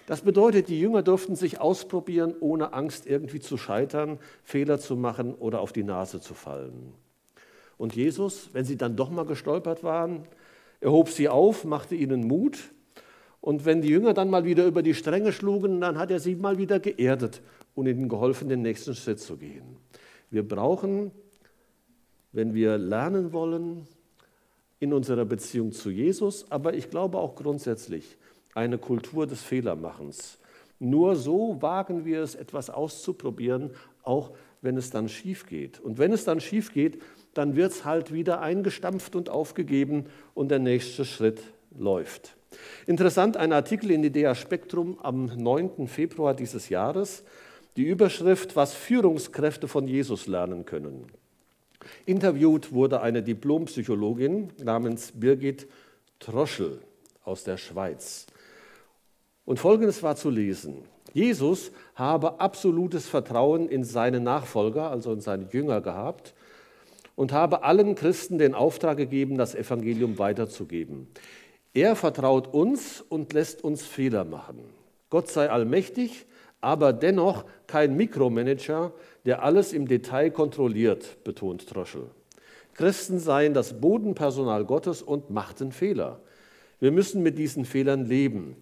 Das 0.07 0.21
bedeutet, 0.21 0.67
die 0.67 0.79
Jünger 0.79 1.03
durften 1.03 1.35
sich 1.35 1.59
ausprobieren, 1.59 2.33
ohne 2.39 2.73
Angst 2.73 3.05
irgendwie 3.05 3.39
zu 3.39 3.57
scheitern, 3.57 4.19
Fehler 4.43 4.79
zu 4.79 4.95
machen 4.95 5.33
oder 5.35 5.61
auf 5.61 5.73
die 5.73 5.83
Nase 5.83 6.19
zu 6.19 6.33
fallen. 6.33 6.93
Und 7.77 7.95
Jesus, 7.95 8.49
wenn 8.53 8.65
sie 8.65 8.77
dann 8.77 8.95
doch 8.95 9.09
mal 9.09 9.25
gestolpert 9.25 9.83
waren, 9.83 10.27
erhob 10.81 11.09
sie 11.09 11.29
auf, 11.29 11.63
machte 11.63 11.95
ihnen 11.95 12.27
Mut. 12.27 12.59
Und 13.39 13.65
wenn 13.65 13.81
die 13.81 13.89
Jünger 13.89 14.13
dann 14.13 14.29
mal 14.29 14.45
wieder 14.45 14.65
über 14.65 14.83
die 14.83 14.93
Stränge 14.93 15.31
schlugen, 15.31 15.81
dann 15.81 15.97
hat 15.97 16.11
er 16.11 16.19
sie 16.19 16.35
mal 16.35 16.57
wieder 16.57 16.79
geerdet 16.79 17.41
und 17.73 17.87
ihnen 17.87 18.09
geholfen, 18.09 18.49
den 18.49 18.61
nächsten 18.61 18.93
Schritt 18.93 19.19
zu 19.19 19.37
gehen. 19.37 19.77
Wir 20.31 20.47
brauchen, 20.47 21.11
wenn 22.31 22.53
wir 22.53 22.77
lernen 22.77 23.33
wollen, 23.33 23.85
in 24.79 24.93
unserer 24.93 25.25
Beziehung 25.25 25.71
zu 25.73 25.91
Jesus, 25.91 26.49
aber 26.49 26.73
ich 26.73 26.89
glaube 26.89 27.19
auch 27.19 27.35
grundsätzlich 27.35 28.17
eine 28.55 28.79
Kultur 28.79 29.27
des 29.27 29.43
Fehlermachens. 29.43 30.39
Nur 30.79 31.15
so 31.15 31.61
wagen 31.61 32.05
wir 32.05 32.21
es, 32.21 32.33
etwas 32.33 32.71
auszuprobieren, 32.71 33.69
auch 34.01 34.31
wenn 34.61 34.77
es 34.77 34.89
dann 34.89 35.09
schief 35.09 35.45
geht. 35.45 35.79
Und 35.79 35.99
wenn 35.99 36.11
es 36.11 36.23
dann 36.23 36.39
schief 36.39 36.73
geht, 36.73 36.99
dann 37.33 37.55
wird 37.55 37.71
es 37.71 37.85
halt 37.85 38.11
wieder 38.11 38.41
eingestampft 38.41 39.15
und 39.15 39.29
aufgegeben 39.29 40.05
und 40.33 40.49
der 40.49 40.59
nächste 40.59 41.05
Schritt 41.05 41.41
läuft. 41.77 42.35
Interessant, 42.87 43.37
ein 43.37 43.53
Artikel 43.53 43.91
in 43.91 44.03
Idea 44.03 44.33
Spektrum 44.33 44.97
am 44.99 45.25
9. 45.25 45.87
Februar 45.87 46.33
dieses 46.33 46.69
Jahres, 46.69 47.23
die 47.77 47.83
Überschrift, 47.83 48.55
was 48.55 48.73
Führungskräfte 48.73 49.67
von 49.67 49.87
Jesus 49.87 50.27
lernen 50.27 50.65
können. 50.65 51.07
Interviewt 52.05 52.73
wurde 52.73 53.01
eine 53.01 53.23
Diplompsychologin 53.23 54.49
namens 54.63 55.13
Birgit 55.13 55.67
Troschel 56.19 56.79
aus 57.23 57.43
der 57.43 57.57
Schweiz. 57.57 58.27
Und 59.45 59.59
folgendes 59.59 60.03
war 60.03 60.15
zu 60.15 60.29
lesen. 60.29 60.83
Jesus 61.13 61.71
habe 61.95 62.39
absolutes 62.39 63.07
Vertrauen 63.07 63.67
in 63.67 63.83
seine 63.83 64.19
Nachfolger, 64.19 64.89
also 64.89 65.11
in 65.11 65.21
seine 65.21 65.47
Jünger 65.51 65.81
gehabt 65.81 66.33
und 67.15 67.33
habe 67.33 67.63
allen 67.63 67.95
Christen 67.95 68.37
den 68.37 68.53
Auftrag 68.53 68.97
gegeben, 68.97 69.37
das 69.37 69.55
Evangelium 69.55 70.17
weiterzugeben. 70.17 71.07
Er 71.73 71.95
vertraut 71.95 72.53
uns 72.53 73.01
und 73.01 73.33
lässt 73.33 73.63
uns 73.63 73.83
Fehler 73.85 74.25
machen. 74.25 74.59
Gott 75.09 75.29
sei 75.29 75.49
allmächtig, 75.49 76.25
aber 76.61 76.93
dennoch 76.93 77.45
kein 77.67 77.95
Mikromanager, 77.95 78.93
der 79.25 79.43
alles 79.43 79.73
im 79.73 79.87
Detail 79.87 80.29
kontrolliert, 80.29 81.23
betont 81.23 81.67
Troschel. 81.67 82.09
Christen 82.73 83.19
seien 83.19 83.53
das 83.53 83.81
Bodenpersonal 83.81 84.65
Gottes 84.65 85.01
und 85.01 85.29
machten 85.29 85.71
Fehler. 85.71 86.21
Wir 86.79 86.91
müssen 86.91 87.21
mit 87.21 87.37
diesen 87.37 87.65
Fehlern 87.65 88.05
leben. 88.05 88.55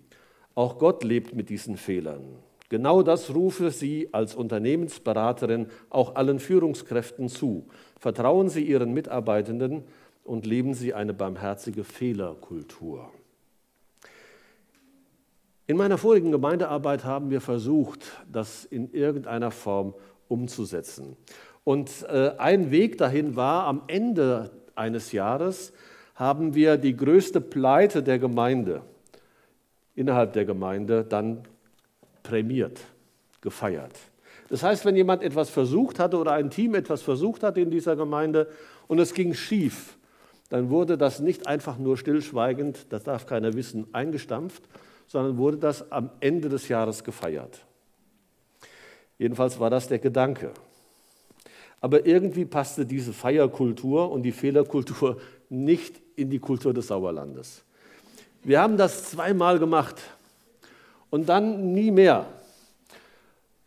Auch 0.55 0.79
Gott 0.79 1.03
lebt 1.03 1.35
mit 1.35 1.49
diesen 1.49 1.77
Fehlern. 1.77 2.39
Genau 2.69 3.01
das 3.01 3.33
rufe 3.33 3.71
sie 3.71 4.09
als 4.11 4.35
Unternehmensberaterin 4.35 5.67
auch 5.89 6.15
allen 6.15 6.39
Führungskräften 6.39 7.27
zu. 7.27 7.67
Vertrauen 7.99 8.49
Sie 8.49 8.63
Ihren 8.63 8.93
Mitarbeitenden 8.93 9.83
und 10.23 10.45
leben 10.45 10.75
Sie 10.75 10.93
eine 10.93 11.13
barmherzige 11.13 11.83
Fehlerkultur. 11.83 13.09
In 15.69 15.77
meiner 15.77 15.99
vorigen 15.99 16.31
Gemeindearbeit 16.31 17.05
haben 17.05 17.29
wir 17.29 17.41
versucht, 17.41 17.99
das 18.27 18.65
in 18.65 18.91
irgendeiner 18.91 19.51
Form 19.51 19.93
umzusetzen. 20.27 21.15
Und 21.63 22.07
äh, 22.09 22.31
ein 22.39 22.71
Weg 22.71 22.97
dahin 22.97 23.35
war, 23.35 23.65
am 23.65 23.83
Ende 23.85 24.49
eines 24.73 25.11
Jahres 25.11 25.71
haben 26.15 26.55
wir 26.55 26.77
die 26.77 26.97
größte 26.97 27.39
Pleite 27.39 28.01
der 28.01 28.17
Gemeinde, 28.17 28.81
innerhalb 29.93 30.33
der 30.33 30.45
Gemeinde, 30.45 31.03
dann 31.03 31.43
prämiert, 32.23 32.79
gefeiert. 33.39 33.93
Das 34.49 34.63
heißt, 34.63 34.85
wenn 34.85 34.95
jemand 34.95 35.21
etwas 35.21 35.51
versucht 35.51 35.99
hatte 35.99 36.17
oder 36.17 36.31
ein 36.31 36.49
Team 36.49 36.73
etwas 36.73 37.03
versucht 37.03 37.43
hatte 37.43 37.61
in 37.61 37.69
dieser 37.69 37.95
Gemeinde 37.95 38.47
und 38.87 38.97
es 38.97 39.13
ging 39.13 39.35
schief, 39.35 39.99
dann 40.49 40.71
wurde 40.71 40.97
das 40.97 41.19
nicht 41.19 41.45
einfach 41.45 41.77
nur 41.77 41.95
stillschweigend, 41.95 42.87
das 42.91 43.03
darf 43.03 43.27
keiner 43.27 43.53
wissen, 43.53 43.85
eingestampft, 43.93 44.63
sondern 45.09 45.37
wurde 45.39 45.57
das 45.57 45.91
am 45.91 46.11
Ende 46.19 46.49
des 46.49 46.67
Jahres 46.67 47.03
gefeiert. 47.03 47.65
Jedenfalls 49.17 49.59
war 49.59 49.71
das 49.71 49.87
der 49.87 49.97
Gedanke. 49.97 50.51
Aber 51.81 52.05
irgendwie 52.05 52.45
passte 52.45 52.85
diese 52.85 53.11
Feierkultur 53.11 54.11
und 54.11 54.21
die 54.21 54.31
Fehlerkultur 54.31 55.19
nicht 55.49 55.99
in 56.15 56.29
die 56.29 56.37
Kultur 56.37 56.75
des 56.75 56.87
Sauerlandes. 56.87 57.63
Wir 58.43 58.61
haben 58.61 58.77
das 58.77 59.09
zweimal 59.09 59.57
gemacht 59.57 59.99
und 61.09 61.27
dann 61.27 61.73
nie 61.73 61.89
mehr. 61.89 62.27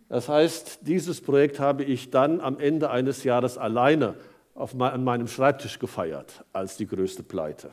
Das 0.09 0.29
heißt, 0.29 0.81
dieses 0.83 1.21
Projekt 1.21 1.59
habe 1.59 1.83
ich 1.83 2.11
dann 2.11 2.41
am 2.41 2.61
Ende 2.61 2.91
eines 2.91 3.25
Jahres 3.25 3.59
alleine 3.59 4.15
auf, 4.55 4.81
an 4.81 5.03
meinem 5.03 5.27
Schreibtisch 5.27 5.81
gefeiert 5.81 6.45
als 6.53 6.77
die 6.77 6.87
größte 6.87 7.25
Pleite. 7.25 7.71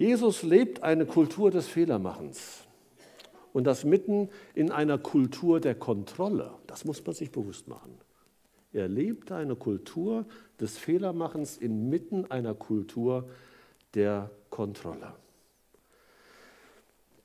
Jesus 0.00 0.42
lebt 0.42 0.82
eine 0.82 1.04
Kultur 1.04 1.50
des 1.50 1.68
Fehlermachens 1.68 2.64
und 3.52 3.64
das 3.64 3.84
mitten 3.84 4.30
in 4.54 4.72
einer 4.72 4.96
Kultur 4.96 5.60
der 5.60 5.74
Kontrolle. 5.74 6.52
Das 6.66 6.86
muss 6.86 7.04
man 7.04 7.14
sich 7.14 7.30
bewusst 7.30 7.68
machen. 7.68 7.98
Er 8.72 8.88
lebt 8.88 9.30
eine 9.30 9.56
Kultur 9.56 10.24
des 10.58 10.78
Fehlermachens 10.78 11.58
inmitten 11.58 12.30
einer 12.30 12.54
Kultur 12.54 13.28
der 13.92 14.30
Kontrolle. 14.48 15.12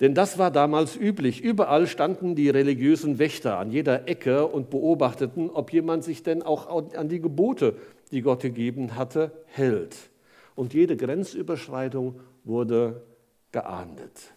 Denn 0.01 0.13
das 0.13 0.37
war 0.37 0.51
damals 0.51 0.97
üblich. 0.97 1.39
Überall 1.39 1.87
standen 1.87 2.35
die 2.35 2.49
religiösen 2.49 3.19
Wächter 3.19 3.57
an 3.57 3.71
jeder 3.71 4.09
Ecke 4.09 4.47
und 4.47 4.69
beobachteten, 4.69 5.49
ob 5.49 5.71
jemand 5.71 6.03
sich 6.03 6.23
denn 6.23 6.43
auch 6.43 6.67
an 6.93 7.07
die 7.07 7.21
Gebote, 7.21 7.77
die 8.11 8.21
Gott 8.21 8.41
gegeben 8.41 8.97
hatte, 8.97 9.31
hält. 9.45 9.95
Und 10.55 10.73
jede 10.73 10.97
Grenzüberschreitung 10.97 12.19
wurde 12.45 13.03
geahndet. 13.51 14.33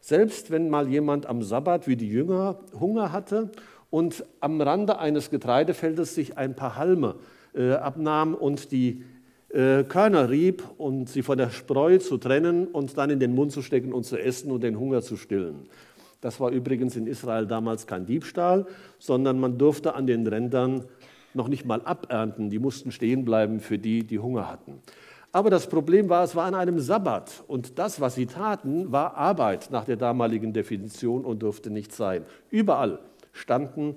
Selbst 0.00 0.50
wenn 0.50 0.70
mal 0.70 0.88
jemand 0.88 1.26
am 1.26 1.42
Sabbat 1.42 1.86
wie 1.86 1.96
die 1.96 2.08
Jünger 2.08 2.60
Hunger 2.78 3.12
hatte 3.12 3.50
und 3.90 4.24
am 4.40 4.60
Rande 4.60 4.98
eines 4.98 5.30
Getreidefeldes 5.30 6.14
sich 6.14 6.38
ein 6.38 6.56
paar 6.56 6.76
Halme 6.76 7.16
äh, 7.54 7.72
abnahm 7.72 8.34
und 8.34 8.72
die 8.72 9.04
äh, 9.50 9.84
Körner 9.84 10.30
rieb 10.30 10.64
und 10.78 11.08
sie 11.08 11.22
von 11.22 11.36
der 11.36 11.50
Spreu 11.50 11.98
zu 11.98 12.18
trennen 12.18 12.68
und 12.68 12.96
dann 12.96 13.10
in 13.10 13.20
den 13.20 13.34
Mund 13.34 13.52
zu 13.52 13.62
stecken 13.62 13.92
und 13.92 14.04
zu 14.04 14.16
essen 14.16 14.50
und 14.50 14.62
den 14.62 14.78
Hunger 14.78 15.02
zu 15.02 15.16
stillen. 15.16 15.68
Das 16.20 16.38
war 16.38 16.50
übrigens 16.50 16.96
in 16.96 17.06
Israel 17.06 17.46
damals 17.46 17.86
kein 17.86 18.06
Diebstahl, 18.06 18.66
sondern 18.98 19.40
man 19.40 19.58
durfte 19.58 19.94
an 19.94 20.06
den 20.06 20.26
Rändern 20.26 20.84
noch 21.34 21.48
nicht 21.48 21.64
mal 21.64 21.80
abernten. 21.82 22.50
Die 22.50 22.58
mussten 22.58 22.92
stehen 22.92 23.24
bleiben 23.24 23.60
für 23.60 23.78
die, 23.78 24.04
die 24.04 24.18
Hunger 24.18 24.50
hatten. 24.50 24.80
Aber 25.32 25.48
das 25.48 25.68
Problem 25.68 26.08
war, 26.08 26.24
es 26.24 26.34
war 26.34 26.46
an 26.46 26.54
einem 26.54 26.80
Sabbat 26.80 27.44
und 27.46 27.78
das, 27.78 28.00
was 28.00 28.16
sie 28.16 28.26
taten, 28.26 28.90
war 28.90 29.16
Arbeit 29.16 29.70
nach 29.70 29.84
der 29.84 29.96
damaligen 29.96 30.52
Definition 30.52 31.24
und 31.24 31.40
durfte 31.42 31.70
nicht 31.70 31.92
sein. 31.92 32.24
Überall 32.50 32.98
standen 33.32 33.96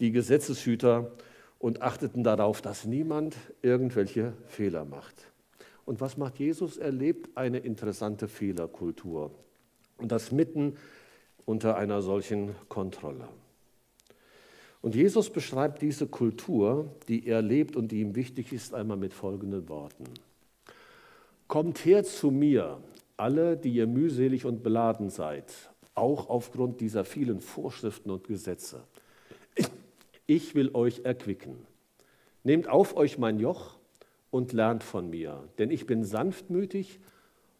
die 0.00 0.10
Gesetzeshüter 0.10 1.10
und 1.58 1.82
achteten 1.82 2.24
darauf, 2.24 2.62
dass 2.62 2.86
niemand 2.86 3.36
irgendwelche 3.60 4.32
Fehler 4.46 4.86
macht. 4.86 5.14
Und 5.84 6.00
was 6.00 6.16
macht 6.16 6.38
Jesus? 6.38 6.78
Er 6.78 6.92
lebt 6.92 7.36
eine 7.36 7.58
interessante 7.58 8.28
Fehlerkultur. 8.28 9.30
Und 9.98 10.12
das 10.12 10.32
mitten 10.32 10.76
unter 11.44 11.76
einer 11.76 12.00
solchen 12.00 12.54
Kontrolle. 12.68 13.28
Und 14.80 14.94
Jesus 14.94 15.28
beschreibt 15.28 15.82
diese 15.82 16.06
Kultur, 16.06 16.88
die 17.08 17.26
er 17.26 17.42
lebt 17.42 17.76
und 17.76 17.92
die 17.92 18.00
ihm 18.00 18.14
wichtig 18.14 18.52
ist, 18.52 18.72
einmal 18.72 18.96
mit 18.96 19.12
folgenden 19.12 19.68
Worten. 19.68 20.04
Kommt 21.50 21.84
her 21.84 22.04
zu 22.04 22.30
mir, 22.30 22.80
alle, 23.16 23.56
die 23.56 23.70
ihr 23.70 23.88
mühselig 23.88 24.44
und 24.44 24.62
beladen 24.62 25.10
seid, 25.10 25.52
auch 25.96 26.30
aufgrund 26.30 26.80
dieser 26.80 27.04
vielen 27.04 27.40
Vorschriften 27.40 28.12
und 28.12 28.28
Gesetze. 28.28 28.84
Ich 30.28 30.54
will 30.54 30.70
euch 30.74 31.00
erquicken. 31.00 31.66
Nehmt 32.44 32.68
auf 32.68 32.96
euch 32.96 33.18
mein 33.18 33.40
Joch 33.40 33.80
und 34.30 34.52
lernt 34.52 34.84
von 34.84 35.10
mir, 35.10 35.48
denn 35.58 35.72
ich 35.72 35.86
bin 35.86 36.04
sanftmütig 36.04 37.00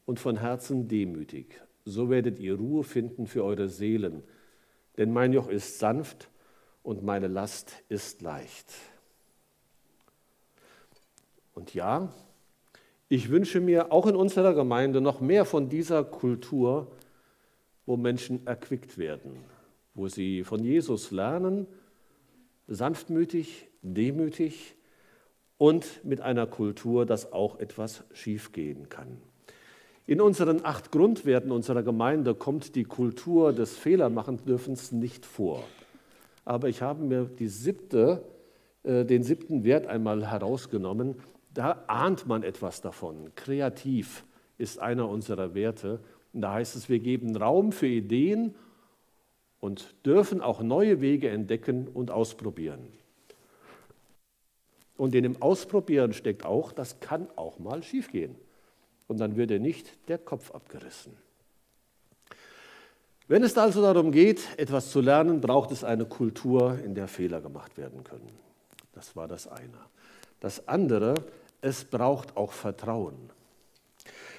und 0.07 0.21
von 0.21 0.37
Herzen 0.37 0.87
demütig. 0.87 1.61
So 1.85 2.11
werdet 2.11 2.39
ihr 2.39 2.55
Ruhe 2.55 2.85
finden 2.85 3.27
für 3.27 3.43
eure 3.43 3.69
Seelen, 3.69 4.23
denn 4.99 5.13
mein 5.13 5.33
Joch 5.33 5.49
ist 5.49 5.81
sanft 5.81 6.31
und 6.85 7.03
meine 7.03 7.27
Last 7.27 7.83
ist 7.89 8.23
leicht. 8.23 8.73
Und 11.55 11.75
ja, 11.75 12.13
ich 13.11 13.29
wünsche 13.29 13.61
mir 13.61 13.91
auch 13.91 14.07
in 14.07 14.15
unserer 14.15 14.55
Gemeinde 14.55 15.01
noch 15.01 15.21
mehr 15.21 15.45
von 15.45 15.69
dieser 15.69 16.05
Kultur, 16.05 16.87
wo 17.85 17.97
Menschen 17.97 18.47
erquickt 18.47 18.99
werden, 18.99 19.33
wo 19.95 20.07
sie 20.07 20.45
von 20.45 20.63
Jesus 20.63 21.11
lernen, 21.11 21.67
sanftmütig, 22.69 23.67
demütig 23.83 24.77
und 25.59 26.05
mit 26.05 26.21
einer 26.21 26.47
Kultur, 26.47 27.05
dass 27.05 27.33
auch 27.33 27.59
etwas 27.59 28.05
schiefgehen 28.13 28.89
kann. 28.89 29.19
In 30.07 30.21
unseren 30.21 30.65
acht 30.65 30.93
Grundwerten 30.93 31.51
unserer 31.51 31.83
Gemeinde 31.83 32.37
kommt 32.37 32.77
die 32.77 32.85
Kultur 32.85 33.53
des 33.53 33.77
Fehlermachendürfens 33.77 34.93
nicht 34.93 35.27
vor. 35.27 35.65
Aber 36.45 36.69
ich 36.69 36.81
habe 36.81 37.03
mir 37.03 37.29
siebte, 37.41 38.23
äh, 38.85 39.05
den 39.05 39.25
siebten 39.25 39.65
Wert 39.65 39.89
einmal 39.89 40.31
herausgenommen. 40.31 41.17
Da 41.53 41.85
ahnt 41.87 42.27
man 42.27 42.43
etwas 42.43 42.81
davon. 42.81 43.35
Kreativ 43.35 44.25
ist 44.59 44.79
einer 44.79 45.09
unserer 45.09 45.55
Werte. 45.55 46.01
Und 46.33 46.43
da 46.43 46.55
heißt 46.55 46.77
es, 46.77 46.89
wir 46.89 47.01
geben 47.01 47.37
Raum 47.37 47.73
für 47.73 47.89
Ideen 47.89 48.55
und 49.59 49.95
dürfen 50.07 50.41
auch 50.41 50.63
neue 50.63 51.01
Wege 51.01 51.29
entdecken 51.29 51.89
und 51.89 52.11
ausprobieren. 52.11 52.87
Und 54.97 55.15
in 55.15 55.23
dem 55.23 55.41
Ausprobieren 55.41 56.13
steckt 56.13 56.45
auch, 56.45 56.73
das 56.73 57.01
kann 57.01 57.29
auch 57.37 57.59
mal 57.59 57.83
schiefgehen. 57.83 58.37
Und 59.09 59.19
dann 59.19 59.35
wird 59.37 59.51
dir 59.51 59.59
nicht 59.59 60.09
der 60.09 60.19
Kopf 60.19 60.51
abgerissen. 60.53 61.17
Wenn 63.27 63.43
es 63.43 63.57
also 63.57 63.81
darum 63.81 64.13
geht, 64.13 64.41
etwas 64.59 64.91
zu 64.91 65.01
lernen, 65.01 65.41
braucht 65.41 65.71
es 65.71 65.85
eine 65.85 66.05
Kultur, 66.05 66.79
in 66.85 66.95
der 66.95 67.09
Fehler 67.09 67.41
gemacht 67.41 67.79
werden 67.79 68.05
können. 68.05 68.29
Das 68.93 69.17
war 69.17 69.27
das 69.27 69.47
eine. 69.47 69.79
Das 70.41 70.69
andere, 70.69 71.15
es 71.61 71.85
braucht 71.85 72.37
auch 72.37 72.53
Vertrauen. 72.53 73.17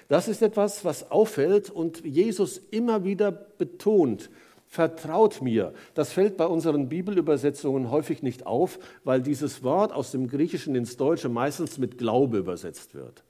Das 0.08 0.28
ist 0.28 0.42
etwas, 0.42 0.84
was 0.84 1.10
auffällt 1.10 1.70
und 1.70 2.04
Jesus 2.04 2.58
immer 2.58 3.06
wieder 3.06 3.32
betont. 3.32 4.30
Vertraut 4.68 5.42
mir. 5.42 5.74
Das 5.94 6.14
fällt 6.14 6.38
bei 6.38 6.46
unseren 6.46 6.90
Bibelübersetzungen 6.90 7.92
häufig 7.92 8.22
nicht 8.24 8.46
auf, 8.46 8.80
weil 9.04 9.22
dieses 9.22 9.64
Wort 9.64 9.92
aus 9.92 10.12
dem 10.12 10.28
Griechischen 10.28 10.76
ins 10.76 10.98
Deutsche 10.98 11.30
meistens 11.30 11.78
mit 11.78 11.98
Glaube 11.98 12.38
übersetzt 12.38 12.94
wird. 12.94 13.24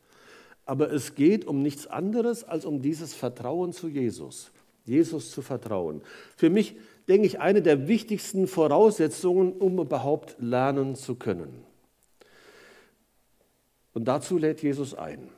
Aber 0.65 0.91
es 0.91 1.15
geht 1.15 1.45
um 1.45 1.61
nichts 1.61 1.87
anderes 1.87 2.43
als 2.43 2.65
um 2.65 2.81
dieses 2.81 3.13
Vertrauen 3.13 3.73
zu 3.73 3.87
Jesus. 3.87 4.51
Jesus 4.85 5.31
zu 5.31 5.41
vertrauen. 5.41 6.01
Für 6.35 6.49
mich, 6.49 6.75
denke 7.07 7.27
ich, 7.27 7.39
eine 7.39 7.61
der 7.61 7.87
wichtigsten 7.87 8.47
Voraussetzungen, 8.47 9.53
um 9.53 9.79
überhaupt 9.79 10.35
lernen 10.39 10.95
zu 10.95 11.15
können. 11.15 11.63
Und 13.93 14.05
dazu 14.07 14.37
lädt 14.37 14.61
Jesus 14.61 14.93
ein. 14.93 15.29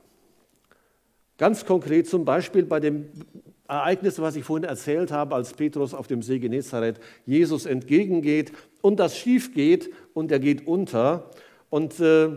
Ganz 1.38 1.64
konkret 1.64 2.08
zum 2.08 2.24
Beispiel 2.24 2.64
bei 2.64 2.78
dem 2.78 3.10
Ereignis, 3.66 4.20
was 4.20 4.36
ich 4.36 4.44
vorhin 4.44 4.64
erzählt 4.64 5.10
habe, 5.10 5.34
als 5.34 5.54
Petrus 5.54 5.94
auf 5.94 6.06
dem 6.06 6.22
See 6.22 6.38
Genezareth 6.38 7.00
Jesus 7.26 7.66
entgegengeht 7.66 8.52
und 8.82 9.00
das 9.00 9.16
schief 9.16 9.54
geht 9.54 9.90
und 10.12 10.30
er 10.30 10.38
geht 10.38 10.66
unter. 10.66 11.30
Und 11.70 11.98
äh, 11.98 12.28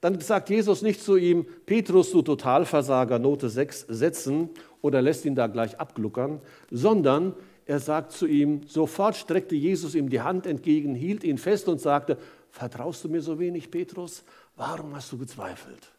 dann 0.00 0.20
sagt 0.20 0.48
Jesus 0.48 0.82
nicht 0.82 1.02
zu 1.02 1.16
ihm, 1.16 1.46
Petrus, 1.66 2.12
du 2.12 2.22
Totalversager, 2.22 3.18
Note 3.18 3.48
6 3.48 3.86
setzen 3.88 4.50
oder 4.80 5.02
lässt 5.02 5.24
ihn 5.24 5.34
da 5.34 5.48
gleich 5.48 5.78
abgluckern, 5.80 6.40
sondern 6.70 7.34
er 7.66 7.80
sagt 7.80 8.12
zu 8.12 8.26
ihm, 8.26 8.62
sofort 8.68 9.16
streckte 9.16 9.56
Jesus 9.56 9.96
ihm 9.96 10.08
die 10.08 10.20
Hand 10.20 10.46
entgegen, 10.46 10.94
hielt 10.94 11.24
ihn 11.24 11.38
fest 11.38 11.68
und 11.68 11.80
sagte, 11.80 12.16
vertraust 12.50 13.02
du 13.02 13.08
mir 13.08 13.20
so 13.20 13.40
wenig, 13.40 13.70
Petrus? 13.72 14.22
Warum 14.56 14.94
hast 14.94 15.12
du 15.12 15.18
gezweifelt? 15.18 15.92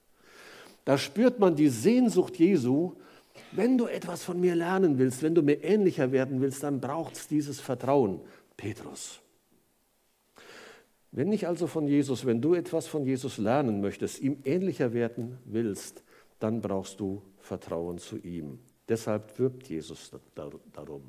Da 0.86 0.98
spürt 0.98 1.39
man 1.39 1.56
die 1.56 1.70
Sehnsucht 1.70 2.38
Jesu, 2.38 2.93
wenn 3.52 3.78
du 3.78 3.86
etwas 3.86 4.24
von 4.24 4.39
mir 4.39 4.56
lernen 4.56 4.98
willst, 4.98 5.22
wenn 5.22 5.36
du 5.36 5.41
mir 5.41 5.63
ähnlicher 5.63 6.12
werden 6.12 6.41
willst, 6.41 6.63
dann 6.63 6.82
braucht 6.82 7.15
es 7.15 7.28
dieses 7.28 7.60
Vertrauen, 7.60 8.20
Petrus. 8.56 9.22
Wenn 11.12 11.30
nicht 11.30 11.48
also 11.48 11.67
von 11.67 11.88
Jesus, 11.88 12.26
wenn 12.26 12.41
du 12.41 12.54
etwas 12.54 12.88
von 12.88 13.06
Jesus 13.06 13.38
lernen 13.38 13.82
möchtest, 13.82 14.20
ihm 14.20 14.38
ähnlicher 14.43 14.93
werden 14.93 15.38
willst, 15.46 16.04
dann 16.39 16.62
brauchst 16.62 17.00
du 17.00 17.22
Vertrauen 17.39 17.98
zu 17.98 18.17
ihm. 18.17 18.60
Deshalb 18.89 19.38
wirbt 19.39 19.67
Jesus 19.67 20.12
darum. 20.74 21.04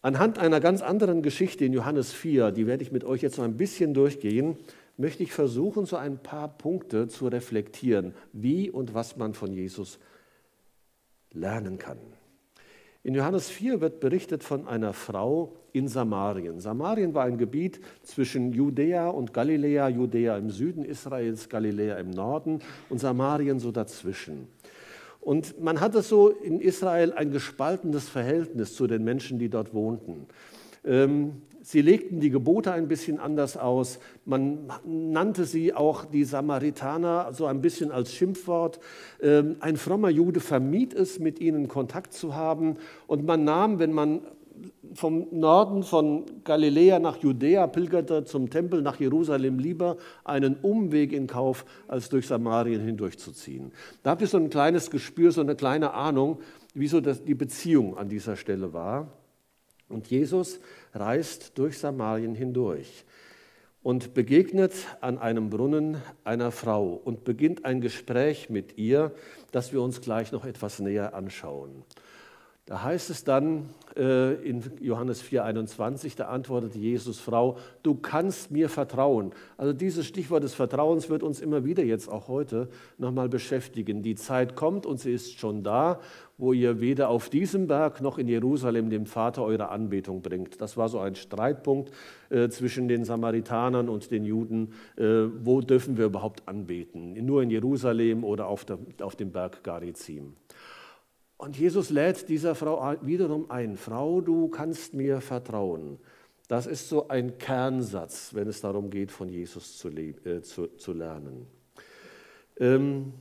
Anhand 0.00 0.38
einer 0.38 0.60
ganz 0.60 0.80
anderen 0.80 1.22
Geschichte 1.22 1.64
in 1.64 1.72
Johannes 1.72 2.12
4, 2.12 2.52
die 2.52 2.66
werde 2.66 2.82
ich 2.82 2.92
mit 2.92 3.04
euch 3.04 3.22
jetzt 3.22 3.38
noch 3.38 3.44
ein 3.44 3.56
bisschen 3.56 3.94
durchgehen, 3.94 4.56
möchte 4.98 5.22
ich 5.22 5.32
versuchen, 5.32 5.86
so 5.86 5.96
ein 5.96 6.18
paar 6.18 6.48
Punkte 6.48 7.08
zu 7.08 7.28
reflektieren, 7.28 8.14
wie 8.32 8.70
und 8.70 8.92
was 8.92 9.16
man 9.16 9.32
von 9.32 9.52
Jesus 9.52 9.98
lernen 11.32 11.78
kann. 11.78 11.98
In 13.04 13.14
Johannes 13.14 13.48
4 13.48 13.80
wird 13.80 14.00
berichtet 14.00 14.42
von 14.42 14.66
einer 14.66 14.92
Frau 14.92 15.56
in 15.72 15.86
Samarien. 15.88 16.58
Samarien 16.58 17.14
war 17.14 17.24
ein 17.24 17.38
Gebiet 17.38 17.80
zwischen 18.02 18.52
Judäa 18.52 19.08
und 19.08 19.32
Galiläa, 19.32 19.88
Judäa 19.88 20.36
im 20.36 20.50
Süden 20.50 20.84
Israels, 20.84 21.48
Galiläa 21.48 21.96
im 21.98 22.10
Norden 22.10 22.60
und 22.90 22.98
Samarien 22.98 23.60
so 23.60 23.70
dazwischen. 23.70 24.48
Und 25.20 25.60
man 25.60 25.80
hatte 25.80 26.02
so 26.02 26.28
in 26.28 26.60
Israel 26.60 27.12
ein 27.12 27.30
gespaltenes 27.30 28.08
Verhältnis 28.08 28.74
zu 28.74 28.86
den 28.86 29.04
Menschen, 29.04 29.38
die 29.38 29.48
dort 29.48 29.74
wohnten. 29.74 30.26
Ähm, 30.84 31.42
Sie 31.68 31.82
legten 31.82 32.18
die 32.18 32.30
Gebote 32.30 32.72
ein 32.72 32.88
bisschen 32.88 33.20
anders 33.20 33.58
aus. 33.58 33.98
Man 34.24 34.72
nannte 34.86 35.44
sie 35.44 35.74
auch 35.74 36.06
die 36.06 36.24
Samaritaner 36.24 37.34
so 37.34 37.44
ein 37.44 37.60
bisschen 37.60 37.92
als 37.92 38.14
Schimpfwort. 38.14 38.80
Ähm, 39.20 39.56
ein 39.60 39.76
frommer 39.76 40.08
Jude 40.08 40.40
vermied 40.40 40.94
es, 40.94 41.18
mit 41.18 41.40
ihnen 41.40 41.68
Kontakt 41.68 42.14
zu 42.14 42.34
haben. 42.34 42.76
Und 43.06 43.26
man 43.26 43.44
nahm, 43.44 43.78
wenn 43.78 43.92
man 43.92 44.22
vom 44.94 45.26
Norden 45.30 45.82
von 45.82 46.24
Galiläa 46.42 47.00
nach 47.00 47.18
Judäa 47.18 47.66
pilgerte, 47.66 48.24
zum 48.24 48.48
Tempel 48.48 48.80
nach 48.80 48.98
Jerusalem 48.98 49.58
lieber 49.58 49.98
einen 50.24 50.56
Umweg 50.62 51.12
in 51.12 51.26
Kauf, 51.26 51.66
als 51.86 52.08
durch 52.08 52.26
Samarien 52.26 52.80
hindurchzuziehen. 52.80 53.72
Da 54.02 54.12
habt 54.12 54.22
ihr 54.22 54.26
so 54.26 54.38
ein 54.38 54.48
kleines 54.48 54.90
Gespür, 54.90 55.32
so 55.32 55.42
eine 55.42 55.54
kleine 55.54 55.92
Ahnung, 55.92 56.38
wieso 56.72 57.02
das 57.02 57.22
die 57.22 57.34
Beziehung 57.34 57.98
an 57.98 58.08
dieser 58.08 58.36
Stelle 58.36 58.72
war. 58.72 59.08
Und 59.88 60.08
Jesus 60.08 60.60
reist 60.92 61.52
durch 61.58 61.78
Samarien 61.78 62.34
hindurch 62.34 63.04
und 63.82 64.14
begegnet 64.14 64.72
an 65.00 65.18
einem 65.18 65.50
Brunnen 65.50 66.02
einer 66.24 66.50
Frau 66.50 66.92
und 66.92 67.24
beginnt 67.24 67.64
ein 67.64 67.80
Gespräch 67.80 68.50
mit 68.50 68.76
ihr, 68.76 69.12
das 69.50 69.72
wir 69.72 69.80
uns 69.80 70.00
gleich 70.00 70.32
noch 70.32 70.44
etwas 70.44 70.78
näher 70.78 71.14
anschauen. 71.14 71.84
Da 72.68 72.82
heißt 72.82 73.08
es 73.08 73.24
dann 73.24 73.70
äh, 73.96 74.34
in 74.46 74.62
Johannes 74.82 75.22
4:21, 75.22 76.18
da 76.18 76.26
antwortet 76.26 76.74
Jesus, 76.74 77.18
Frau, 77.18 77.56
du 77.82 77.94
kannst 77.94 78.50
mir 78.50 78.68
vertrauen. 78.68 79.32
Also 79.56 79.72
dieses 79.72 80.04
Stichwort 80.04 80.42
des 80.42 80.52
Vertrauens 80.52 81.08
wird 81.08 81.22
uns 81.22 81.40
immer 81.40 81.64
wieder 81.64 81.82
jetzt 81.82 82.08
auch 82.08 82.28
heute 82.28 82.68
nochmal 82.98 83.30
beschäftigen. 83.30 84.02
Die 84.02 84.16
Zeit 84.16 84.54
kommt 84.54 84.84
und 84.84 85.00
sie 85.00 85.14
ist 85.14 85.38
schon 85.38 85.62
da, 85.62 85.98
wo 86.36 86.52
ihr 86.52 86.78
weder 86.78 87.08
auf 87.08 87.30
diesem 87.30 87.68
Berg 87.68 88.02
noch 88.02 88.18
in 88.18 88.28
Jerusalem 88.28 88.90
dem 88.90 89.06
Vater 89.06 89.44
eure 89.44 89.70
Anbetung 89.70 90.20
bringt. 90.20 90.60
Das 90.60 90.76
war 90.76 90.90
so 90.90 90.98
ein 90.98 91.14
Streitpunkt 91.14 91.90
äh, 92.28 92.50
zwischen 92.50 92.86
den 92.86 93.06
Samaritanern 93.06 93.88
und 93.88 94.10
den 94.10 94.26
Juden. 94.26 94.74
Äh, 94.98 95.24
wo 95.42 95.62
dürfen 95.62 95.96
wir 95.96 96.04
überhaupt 96.04 96.46
anbeten? 96.46 97.14
Nur 97.24 97.42
in 97.42 97.50
Jerusalem 97.50 98.24
oder 98.24 98.46
auf, 98.46 98.66
der, 98.66 98.78
auf 99.00 99.16
dem 99.16 99.32
Berg 99.32 99.64
Garizim. 99.64 100.34
Und 101.38 101.56
Jesus 101.56 101.90
lädt 101.90 102.28
dieser 102.28 102.56
Frau 102.56 102.96
wiederum 103.02 103.50
ein, 103.50 103.76
Frau, 103.76 104.20
du 104.20 104.48
kannst 104.48 104.92
mir 104.92 105.20
vertrauen. 105.20 105.98
Das 106.48 106.66
ist 106.66 106.88
so 106.88 107.08
ein 107.08 107.38
Kernsatz, 107.38 108.34
wenn 108.34 108.48
es 108.48 108.60
darum 108.60 108.90
geht, 108.90 109.12
von 109.12 109.28
Jesus 109.28 109.78
zu, 109.78 109.88
äh, 109.88 110.42
zu, 110.42 110.66
zu 110.76 110.92
lernen. 110.92 111.46
Ähm, 112.58 113.12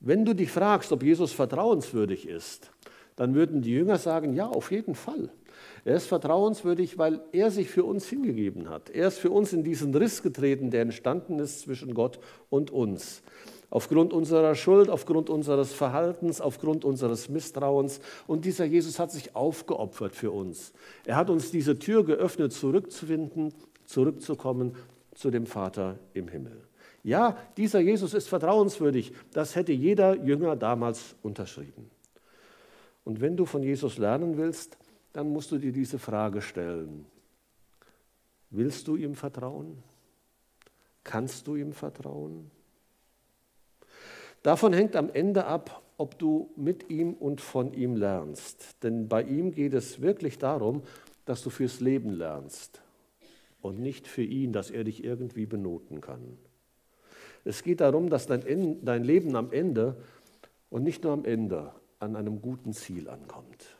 wenn 0.00 0.24
du 0.24 0.34
dich 0.34 0.50
fragst, 0.50 0.90
ob 0.90 1.02
Jesus 1.02 1.32
vertrauenswürdig 1.32 2.26
ist, 2.26 2.72
dann 3.14 3.34
würden 3.34 3.62
die 3.62 3.70
Jünger 3.70 3.98
sagen, 3.98 4.34
ja, 4.34 4.48
auf 4.48 4.72
jeden 4.72 4.96
Fall. 4.96 5.30
Er 5.84 5.94
ist 5.94 6.06
vertrauenswürdig, 6.06 6.98
weil 6.98 7.20
er 7.32 7.50
sich 7.50 7.68
für 7.68 7.84
uns 7.84 8.08
hingegeben 8.08 8.68
hat. 8.68 8.90
Er 8.90 9.08
ist 9.08 9.18
für 9.18 9.30
uns 9.30 9.52
in 9.52 9.62
diesen 9.62 9.94
Riss 9.94 10.22
getreten, 10.22 10.70
der 10.70 10.82
entstanden 10.82 11.38
ist 11.38 11.60
zwischen 11.60 11.94
Gott 11.94 12.18
und 12.48 12.70
uns 12.70 13.22
aufgrund 13.70 14.12
unserer 14.12 14.54
Schuld, 14.54 14.90
aufgrund 14.90 15.30
unseres 15.30 15.72
Verhaltens, 15.72 16.40
aufgrund 16.40 16.84
unseres 16.84 17.28
Misstrauens. 17.28 18.00
Und 18.26 18.44
dieser 18.44 18.64
Jesus 18.64 18.98
hat 18.98 19.12
sich 19.12 19.34
aufgeopfert 19.34 20.14
für 20.14 20.32
uns. 20.32 20.72
Er 21.06 21.16
hat 21.16 21.30
uns 21.30 21.50
diese 21.50 21.78
Tür 21.78 22.04
geöffnet, 22.04 22.52
zurückzufinden, 22.52 23.54
zurückzukommen 23.84 24.74
zu 25.14 25.30
dem 25.30 25.46
Vater 25.46 25.98
im 26.12 26.28
Himmel. 26.28 26.64
Ja, 27.02 27.38
dieser 27.56 27.80
Jesus 27.80 28.12
ist 28.12 28.28
vertrauenswürdig. 28.28 29.12
Das 29.32 29.56
hätte 29.56 29.72
jeder 29.72 30.16
Jünger 30.16 30.56
damals 30.56 31.14
unterschrieben. 31.22 31.90
Und 33.04 33.20
wenn 33.20 33.36
du 33.36 33.46
von 33.46 33.62
Jesus 33.62 33.96
lernen 33.96 34.36
willst, 34.36 34.76
dann 35.12 35.30
musst 35.30 35.50
du 35.50 35.58
dir 35.58 35.72
diese 35.72 35.98
Frage 35.98 36.42
stellen. 36.42 37.06
Willst 38.50 38.86
du 38.86 38.96
ihm 38.96 39.14
vertrauen? 39.14 39.82
Kannst 41.02 41.46
du 41.46 41.56
ihm 41.56 41.72
vertrauen? 41.72 42.50
Davon 44.42 44.72
hängt 44.72 44.96
am 44.96 45.10
Ende 45.10 45.44
ab, 45.44 45.82
ob 45.98 46.18
du 46.18 46.50
mit 46.56 46.88
ihm 46.88 47.12
und 47.12 47.40
von 47.40 47.74
ihm 47.74 47.94
lernst. 47.96 48.82
Denn 48.82 49.08
bei 49.08 49.22
ihm 49.22 49.52
geht 49.52 49.74
es 49.74 50.00
wirklich 50.00 50.38
darum, 50.38 50.82
dass 51.26 51.42
du 51.42 51.50
fürs 51.50 51.80
Leben 51.80 52.10
lernst 52.10 52.80
und 53.60 53.78
nicht 53.78 54.06
für 54.08 54.22
ihn, 54.22 54.52
dass 54.52 54.70
er 54.70 54.84
dich 54.84 55.04
irgendwie 55.04 55.44
benoten 55.44 56.00
kann. 56.00 56.38
Es 57.44 57.62
geht 57.62 57.80
darum, 57.80 58.08
dass 58.10 58.26
dein, 58.26 58.84
dein 58.84 59.04
Leben 59.04 59.36
am 59.36 59.52
Ende 59.52 59.96
und 60.70 60.84
nicht 60.84 61.04
nur 61.04 61.12
am 61.12 61.24
Ende 61.24 61.72
an 61.98 62.16
einem 62.16 62.40
guten 62.40 62.72
Ziel 62.72 63.08
ankommt. 63.08 63.76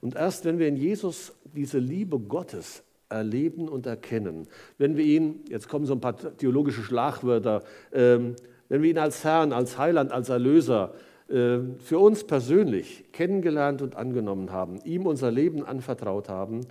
Und 0.00 0.14
erst 0.14 0.44
wenn 0.44 0.58
wir 0.58 0.68
in 0.68 0.76
Jesus 0.76 1.32
diese 1.44 1.78
Liebe 1.78 2.20
Gottes 2.20 2.84
erleben 3.08 3.68
und 3.68 3.86
erkennen, 3.86 4.46
wenn 4.78 4.96
wir 4.96 5.04
ihn, 5.04 5.44
jetzt 5.48 5.68
kommen 5.68 5.86
so 5.86 5.94
ein 5.94 6.00
paar 6.00 6.16
theologische 6.36 6.82
Schlagwörter, 6.82 7.64
ähm, 7.92 8.36
wenn 8.68 8.82
wir 8.82 8.90
ihn 8.90 8.98
als 8.98 9.24
Herrn, 9.24 9.52
als 9.52 9.78
Heiland, 9.78 10.12
als 10.12 10.28
Erlöser 10.28 10.94
äh, 11.28 11.58
für 11.78 11.98
uns 11.98 12.24
persönlich 12.24 13.04
kennengelernt 13.12 13.82
und 13.82 13.96
angenommen 13.96 14.52
haben, 14.52 14.80
ihm 14.84 15.06
unser 15.06 15.30
Leben 15.30 15.64
anvertraut 15.64 16.28
haben, 16.28 16.66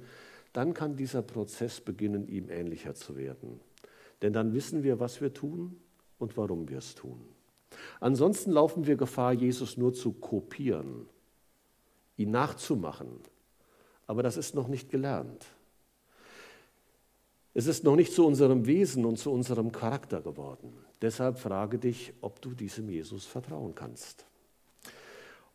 dann 0.53 0.73
kann 0.73 0.95
dieser 0.95 1.21
Prozess 1.21 1.81
beginnen, 1.81 2.27
ihm 2.27 2.49
ähnlicher 2.49 2.95
zu 2.95 3.15
werden. 3.15 3.59
Denn 4.21 4.33
dann 4.33 4.53
wissen 4.53 4.83
wir, 4.83 4.99
was 4.99 5.21
wir 5.21 5.33
tun 5.33 5.79
und 6.17 6.37
warum 6.37 6.69
wir 6.69 6.79
es 6.79 6.95
tun. 6.95 7.19
Ansonsten 7.99 8.51
laufen 8.51 8.87
wir 8.87 8.95
Gefahr, 8.95 9.33
Jesus 9.33 9.77
nur 9.77 9.93
zu 9.93 10.13
kopieren, 10.13 11.05
ihn 12.15 12.31
nachzumachen. 12.31 13.09
Aber 14.07 14.23
das 14.23 14.37
ist 14.37 14.55
noch 14.55 14.67
nicht 14.67 14.89
gelernt. 14.89 15.45
Es 17.53 17.67
ist 17.67 17.83
noch 17.83 17.95
nicht 17.95 18.13
zu 18.13 18.25
unserem 18.25 18.65
Wesen 18.65 19.05
und 19.05 19.17
zu 19.17 19.31
unserem 19.31 19.71
Charakter 19.71 20.21
geworden. 20.21 20.73
Deshalb 21.01 21.37
frage 21.39 21.77
dich, 21.77 22.13
ob 22.21 22.41
du 22.41 22.51
diesem 22.51 22.89
Jesus 22.89 23.25
vertrauen 23.25 23.75
kannst. 23.75 24.25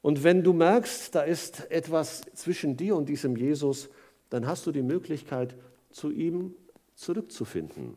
Und 0.00 0.24
wenn 0.24 0.42
du 0.42 0.52
merkst, 0.52 1.14
da 1.14 1.22
ist 1.22 1.70
etwas 1.70 2.22
zwischen 2.34 2.76
dir 2.76 2.96
und 2.96 3.08
diesem 3.08 3.36
Jesus, 3.36 3.88
dann 4.30 4.46
hast 4.46 4.66
du 4.66 4.72
die 4.72 4.82
Möglichkeit, 4.82 5.54
zu 5.90 6.10
ihm 6.10 6.54
zurückzufinden. 6.94 7.96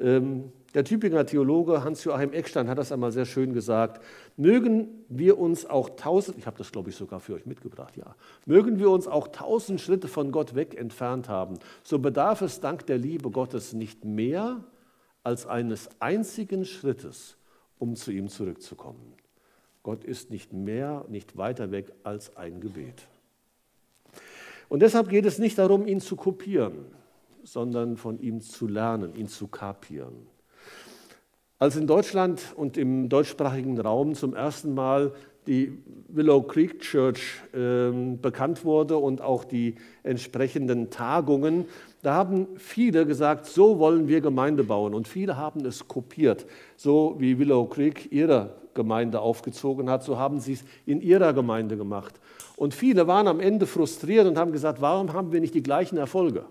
Ähm, 0.00 0.52
der 0.74 0.84
Tübinger 0.84 1.24
Theologe 1.24 1.82
Hans-Joachim 1.82 2.32
Eckstein 2.32 2.68
hat 2.68 2.78
das 2.78 2.92
einmal 2.92 3.10
sehr 3.10 3.24
schön 3.24 3.52
gesagt. 3.52 4.02
Mögen 4.36 4.88
wir 5.08 5.38
uns 5.38 5.64
auch 5.64 5.90
tausend, 5.96 6.38
ich 6.38 6.46
habe 6.46 6.58
das 6.58 6.72
glaube 6.72 6.90
ich 6.90 6.96
sogar 6.96 7.20
für 7.20 7.34
euch 7.34 7.46
mitgebracht, 7.46 7.96
ja, 7.96 8.14
mögen 8.44 8.78
wir 8.78 8.90
uns 8.90 9.08
auch 9.08 9.28
tausend 9.28 9.80
Schritte 9.80 10.08
von 10.08 10.30
Gott 10.30 10.54
weg 10.54 10.76
entfernt 10.76 11.28
haben, 11.28 11.58
so 11.82 11.98
bedarf 11.98 12.42
es 12.42 12.60
dank 12.60 12.86
der 12.86 12.98
Liebe 12.98 13.30
Gottes 13.30 13.72
nicht 13.72 14.04
mehr 14.04 14.62
als 15.28 15.46
eines 15.46 15.90
einzigen 16.00 16.64
Schrittes, 16.64 17.36
um 17.78 17.96
zu 17.96 18.10
ihm 18.12 18.28
zurückzukommen. 18.28 19.12
Gott 19.82 20.02
ist 20.02 20.30
nicht 20.30 20.54
mehr, 20.54 21.04
nicht 21.10 21.36
weiter 21.36 21.70
weg 21.70 21.92
als 22.02 22.34
ein 22.38 22.62
Gebet. 22.62 23.06
Und 24.70 24.80
deshalb 24.80 25.10
geht 25.10 25.26
es 25.26 25.38
nicht 25.38 25.58
darum, 25.58 25.86
ihn 25.86 26.00
zu 26.00 26.16
kopieren, 26.16 26.86
sondern 27.42 27.98
von 27.98 28.18
ihm 28.20 28.40
zu 28.40 28.66
lernen, 28.66 29.14
ihn 29.16 29.28
zu 29.28 29.48
kapieren. 29.48 30.14
Als 31.58 31.76
in 31.76 31.86
Deutschland 31.86 32.40
und 32.56 32.78
im 32.78 33.10
deutschsprachigen 33.10 33.78
Raum 33.78 34.14
zum 34.14 34.34
ersten 34.34 34.72
Mal 34.72 35.12
die 35.46 35.76
Willow 36.08 36.42
Creek 36.42 36.80
Church 36.80 37.42
äh, 37.52 37.90
bekannt 38.16 38.64
wurde 38.64 38.96
und 38.96 39.20
auch 39.20 39.44
die 39.44 39.74
entsprechenden 40.04 40.88
Tagungen, 40.88 41.66
da 42.02 42.14
haben 42.14 42.46
viele 42.56 43.06
gesagt, 43.06 43.46
so 43.46 43.78
wollen 43.78 44.06
wir 44.08 44.20
Gemeinde 44.20 44.64
bauen. 44.64 44.94
Und 44.94 45.08
viele 45.08 45.36
haben 45.36 45.64
es 45.64 45.88
kopiert. 45.88 46.46
So 46.76 47.16
wie 47.18 47.38
Willow 47.38 47.66
Creek 47.66 48.12
ihre 48.12 48.54
Gemeinde 48.74 49.20
aufgezogen 49.20 49.90
hat, 49.90 50.04
so 50.04 50.18
haben 50.18 50.38
sie 50.38 50.52
es 50.52 50.64
in 50.86 51.00
ihrer 51.00 51.32
Gemeinde 51.32 51.76
gemacht. 51.76 52.20
Und 52.56 52.74
viele 52.74 53.06
waren 53.06 53.26
am 53.26 53.40
Ende 53.40 53.66
frustriert 53.66 54.26
und 54.26 54.38
haben 54.38 54.52
gesagt, 54.52 54.80
warum 54.80 55.12
haben 55.12 55.32
wir 55.32 55.40
nicht 55.40 55.54
die 55.54 55.62
gleichen 55.62 55.96
Erfolge? 55.96 56.44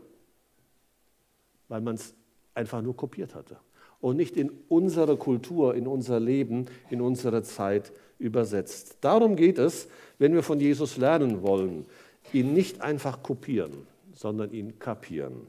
Weil 1.70 1.82
man 1.82 1.96
es 1.96 2.14
einfach 2.54 2.82
nur 2.82 2.96
kopiert 2.96 3.36
hatte 3.36 3.58
und 4.00 4.18
nicht 4.18 4.38
in 4.38 4.52
unsere 4.70 5.18
Kultur, 5.18 5.76
in 5.76 5.88
unser 5.88 6.20
Leben, 6.20 6.66
in 6.90 7.02
unsere 7.02 7.44
Zeit 7.44 7.92
übersetzt. 8.20 8.98
Darum 9.02 9.36
geht 9.36 9.58
es, 9.58 9.88
wenn 10.20 10.34
wir 10.34 10.44
von 10.44 10.60
Jesus 10.60 10.98
lernen 10.98 11.42
wollen, 11.42 11.86
ihn 12.34 12.54
nicht 12.54 12.82
einfach 12.82 13.24
kopieren, 13.24 13.88
sondern 14.18 14.52
ihn 14.52 14.80
kapieren. 14.80 15.48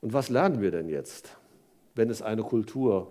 Und 0.00 0.12
was 0.12 0.28
lernen 0.28 0.60
wir 0.60 0.70
denn 0.70 0.88
jetzt, 0.88 1.36
wenn 1.96 2.08
es 2.08 2.22
eine 2.22 2.42
Kultur 2.42 3.10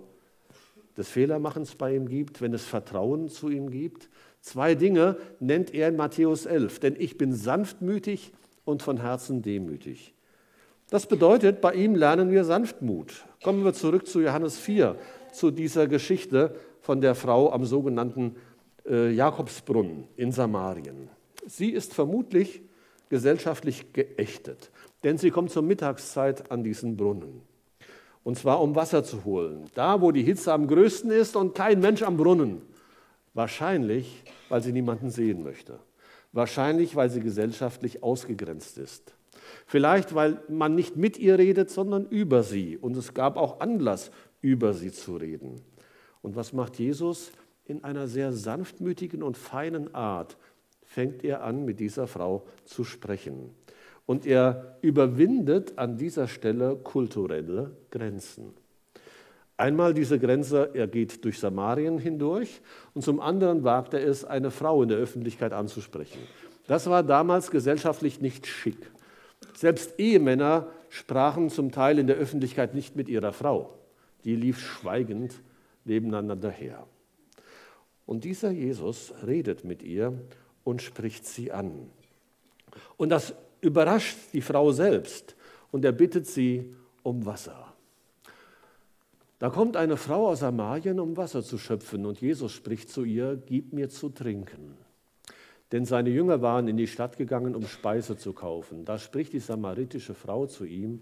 des 0.95 1.09
Fehlermachens 1.09 1.75
bei 1.75 1.93
ihm 1.93 2.07
gibt, 2.07 2.41
wenn 2.41 2.53
es 2.53 2.63
Vertrauen 2.63 3.27
zu 3.27 3.49
ihm 3.49 3.69
gibt? 3.69 4.09
Zwei 4.39 4.73
Dinge 4.73 5.17
nennt 5.41 5.73
er 5.73 5.89
in 5.89 5.97
Matthäus 5.97 6.45
11, 6.45 6.79
denn 6.79 6.95
ich 6.97 7.17
bin 7.17 7.33
sanftmütig 7.33 8.31
und 8.63 8.81
von 8.81 8.97
Herzen 9.01 9.41
demütig. 9.41 10.13
Das 10.89 11.05
bedeutet, 11.07 11.59
bei 11.59 11.73
ihm 11.73 11.95
lernen 11.95 12.31
wir 12.31 12.45
Sanftmut. 12.45 13.25
Kommen 13.43 13.65
wir 13.65 13.73
zurück 13.73 14.07
zu 14.07 14.21
Johannes 14.21 14.57
4, 14.57 14.95
zu 15.33 15.51
dieser 15.51 15.87
Geschichte 15.87 16.55
von 16.79 17.01
der 17.01 17.15
Frau 17.15 17.51
am 17.51 17.65
sogenannten 17.65 18.37
äh, 18.85 19.11
Jakobsbrunnen 19.11 20.07
in 20.15 20.31
Samarien. 20.31 21.09
Sie 21.45 21.71
ist 21.71 21.93
vermutlich 21.93 22.61
gesellschaftlich 23.09 23.93
geächtet, 23.93 24.71
denn 25.03 25.17
sie 25.17 25.31
kommt 25.31 25.51
zur 25.51 25.63
Mittagszeit 25.63 26.51
an 26.51 26.63
diesen 26.63 26.97
Brunnen. 26.97 27.41
Und 28.23 28.37
zwar 28.37 28.61
um 28.61 28.75
Wasser 28.75 29.03
zu 29.03 29.23
holen, 29.23 29.69
da 29.73 30.01
wo 30.01 30.11
die 30.11 30.23
Hitze 30.23 30.51
am 30.51 30.67
größten 30.67 31.11
ist 31.11 31.35
und 31.35 31.55
kein 31.55 31.79
Mensch 31.79 32.01
am 32.03 32.17
Brunnen. 32.17 32.61
Wahrscheinlich, 33.33 34.23
weil 34.49 34.61
sie 34.61 34.73
niemanden 34.73 35.09
sehen 35.09 35.43
möchte. 35.43 35.79
Wahrscheinlich, 36.33 36.95
weil 36.95 37.09
sie 37.09 37.21
gesellschaftlich 37.21 38.03
ausgegrenzt 38.03 38.77
ist. 38.77 39.13
Vielleicht, 39.65 40.13
weil 40.13 40.41
man 40.49 40.75
nicht 40.75 40.97
mit 40.97 41.17
ihr 41.17 41.37
redet, 41.37 41.69
sondern 41.69 42.05
über 42.07 42.43
sie. 42.43 42.77
Und 42.77 42.97
es 42.97 43.13
gab 43.13 43.37
auch 43.37 43.59
Anlass, 43.59 44.11
über 44.41 44.73
sie 44.73 44.91
zu 44.91 45.15
reden. 45.15 45.61
Und 46.21 46.35
was 46.35 46.53
macht 46.53 46.79
Jesus? 46.79 47.31
In 47.65 47.83
einer 47.83 48.07
sehr 48.07 48.33
sanftmütigen 48.33 49.23
und 49.23 49.37
feinen 49.37 49.93
Art 49.93 50.37
fängt 50.97 51.23
er 51.23 51.43
an, 51.43 51.63
mit 51.63 51.79
dieser 51.79 52.07
Frau 52.07 52.47
zu 52.65 52.83
sprechen. 52.83 53.51
Und 54.07 54.25
er 54.25 54.79
überwindet 54.81 55.77
an 55.77 55.95
dieser 55.95 56.27
Stelle 56.27 56.75
kulturelle 56.75 57.77
Grenzen. 57.91 58.55
Einmal 59.57 59.93
diese 59.93 60.17
Grenze, 60.17 60.71
er 60.73 60.87
geht 60.87 61.23
durch 61.23 61.37
Samarien 61.37 61.99
hindurch 61.99 62.61
und 62.95 63.03
zum 63.03 63.19
anderen 63.19 63.63
wagt 63.63 63.93
er 63.93 64.03
es, 64.07 64.25
eine 64.25 64.49
Frau 64.49 64.81
in 64.81 64.89
der 64.89 64.97
Öffentlichkeit 64.97 65.53
anzusprechen. 65.53 66.17
Das 66.65 66.89
war 66.89 67.03
damals 67.03 67.51
gesellschaftlich 67.51 68.19
nicht 68.19 68.47
schick. 68.47 68.89
Selbst 69.53 69.99
Ehemänner 69.99 70.65
sprachen 70.89 71.51
zum 71.51 71.71
Teil 71.71 71.99
in 71.99 72.07
der 72.07 72.15
Öffentlichkeit 72.15 72.73
nicht 72.73 72.95
mit 72.95 73.07
ihrer 73.07 73.33
Frau. 73.33 73.77
Die 74.23 74.35
lief 74.35 74.59
schweigend 74.59 75.43
nebeneinander 75.85 76.49
her. 76.49 76.87
Und 78.07 78.23
dieser 78.23 78.49
Jesus 78.49 79.13
redet 79.27 79.63
mit 79.63 79.83
ihr 79.83 80.19
und 80.67 80.81
spricht 80.81 81.25
sie 81.25 81.53
an. 81.53 81.89
Und 82.97 83.07
das 83.07 83.33
überrascht 83.61 84.17
die 84.33 84.41
Frau 84.41 84.73
selbst 84.73 85.37
und 85.71 85.85
er 85.85 85.93
bittet 85.93 86.27
sie 86.27 86.75
um 87.03 87.25
Wasser. 87.25 87.73
Da 89.39 89.49
kommt 89.49 89.77
eine 89.77 89.95
Frau 89.95 90.27
aus 90.27 90.39
Samarien, 90.39 90.99
um 90.99 91.15
Wasser 91.15 91.41
zu 91.41 91.57
schöpfen 91.57 92.05
und 92.05 92.19
Jesus 92.19 92.51
spricht 92.51 92.89
zu 92.89 93.05
ihr, 93.05 93.41
gib 93.45 93.71
mir 93.71 93.87
zu 93.87 94.09
trinken. 94.09 94.75
Denn 95.71 95.85
seine 95.85 96.09
Jünger 96.09 96.41
waren 96.41 96.67
in 96.67 96.75
die 96.75 96.87
Stadt 96.87 97.15
gegangen, 97.15 97.55
um 97.55 97.65
Speise 97.65 98.17
zu 98.17 98.33
kaufen. 98.33 98.83
Da 98.83 98.99
spricht 98.99 99.31
die 99.31 99.39
samaritische 99.39 100.15
Frau 100.15 100.47
zu 100.47 100.65
ihm, 100.65 101.01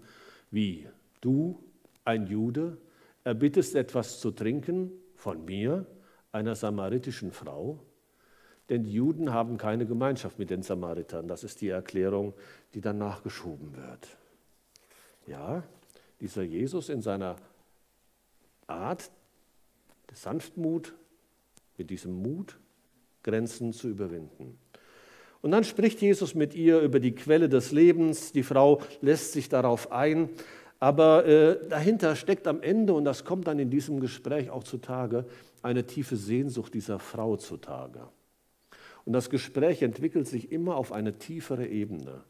wie, 0.52 0.86
du, 1.20 1.58
ein 2.04 2.28
Jude, 2.28 2.78
erbittest 3.24 3.74
etwas 3.74 4.20
zu 4.20 4.30
trinken 4.30 4.92
von 5.16 5.44
mir, 5.44 5.86
einer 6.30 6.54
samaritischen 6.54 7.32
Frau? 7.32 7.80
Denn 8.68 8.84
die 8.84 8.92
Juden 8.92 9.32
haben 9.32 9.58
keine 9.58 9.86
Gemeinschaft 9.86 10.38
mit 10.38 10.50
den 10.50 10.62
Samaritern. 10.62 11.28
Das 11.28 11.44
ist 11.44 11.60
die 11.60 11.68
Erklärung, 11.68 12.34
die 12.74 12.80
dann 12.80 12.98
nachgeschoben 12.98 13.76
wird. 13.76 14.08
Ja, 15.26 15.62
dieser 16.20 16.42
Jesus 16.42 16.88
in 16.88 17.02
seiner 17.02 17.36
Art 18.66 19.10
der 20.10 20.16
Sanftmut, 20.16 20.94
mit 21.78 21.90
diesem 21.90 22.22
Mut, 22.22 22.58
Grenzen 23.22 23.72
zu 23.72 23.88
überwinden. 23.88 24.58
Und 25.42 25.50
dann 25.50 25.64
spricht 25.64 26.00
Jesus 26.00 26.34
mit 26.34 26.54
ihr 26.54 26.80
über 26.80 26.98
die 26.98 27.14
Quelle 27.14 27.48
des 27.48 27.70
Lebens. 27.70 28.32
Die 28.32 28.42
Frau 28.42 28.80
lässt 29.00 29.32
sich 29.32 29.48
darauf 29.48 29.92
ein. 29.92 30.30
Aber 30.78 31.24
äh, 31.26 31.68
dahinter 31.68 32.16
steckt 32.16 32.46
am 32.46 32.60
Ende, 32.62 32.92
und 32.92 33.04
das 33.04 33.24
kommt 33.24 33.46
dann 33.46 33.58
in 33.58 33.70
diesem 33.70 34.00
Gespräch 34.00 34.50
auch 34.50 34.64
zutage, 34.64 35.24
eine 35.62 35.86
tiefe 35.86 36.16
Sehnsucht 36.16 36.74
dieser 36.74 36.98
Frau 36.98 37.36
zutage. 37.36 38.08
Und 39.06 39.12
das 39.12 39.30
Gespräch 39.30 39.82
entwickelt 39.82 40.26
sich 40.26 40.52
immer 40.52 40.76
auf 40.76 40.92
eine 40.92 41.16
tiefere 41.16 41.66
Ebene. 41.66 42.24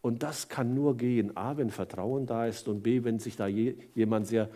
Und 0.00 0.22
das 0.22 0.48
kann 0.48 0.72
nur 0.72 0.96
gehen, 0.96 1.36
a, 1.36 1.56
wenn 1.56 1.70
Vertrauen 1.70 2.26
da 2.26 2.46
ist 2.46 2.68
und 2.68 2.82
b, 2.82 3.02
wenn 3.02 3.18
sich 3.18 3.36
da 3.36 3.48
jemand 3.48 4.28
sehr 4.28 4.48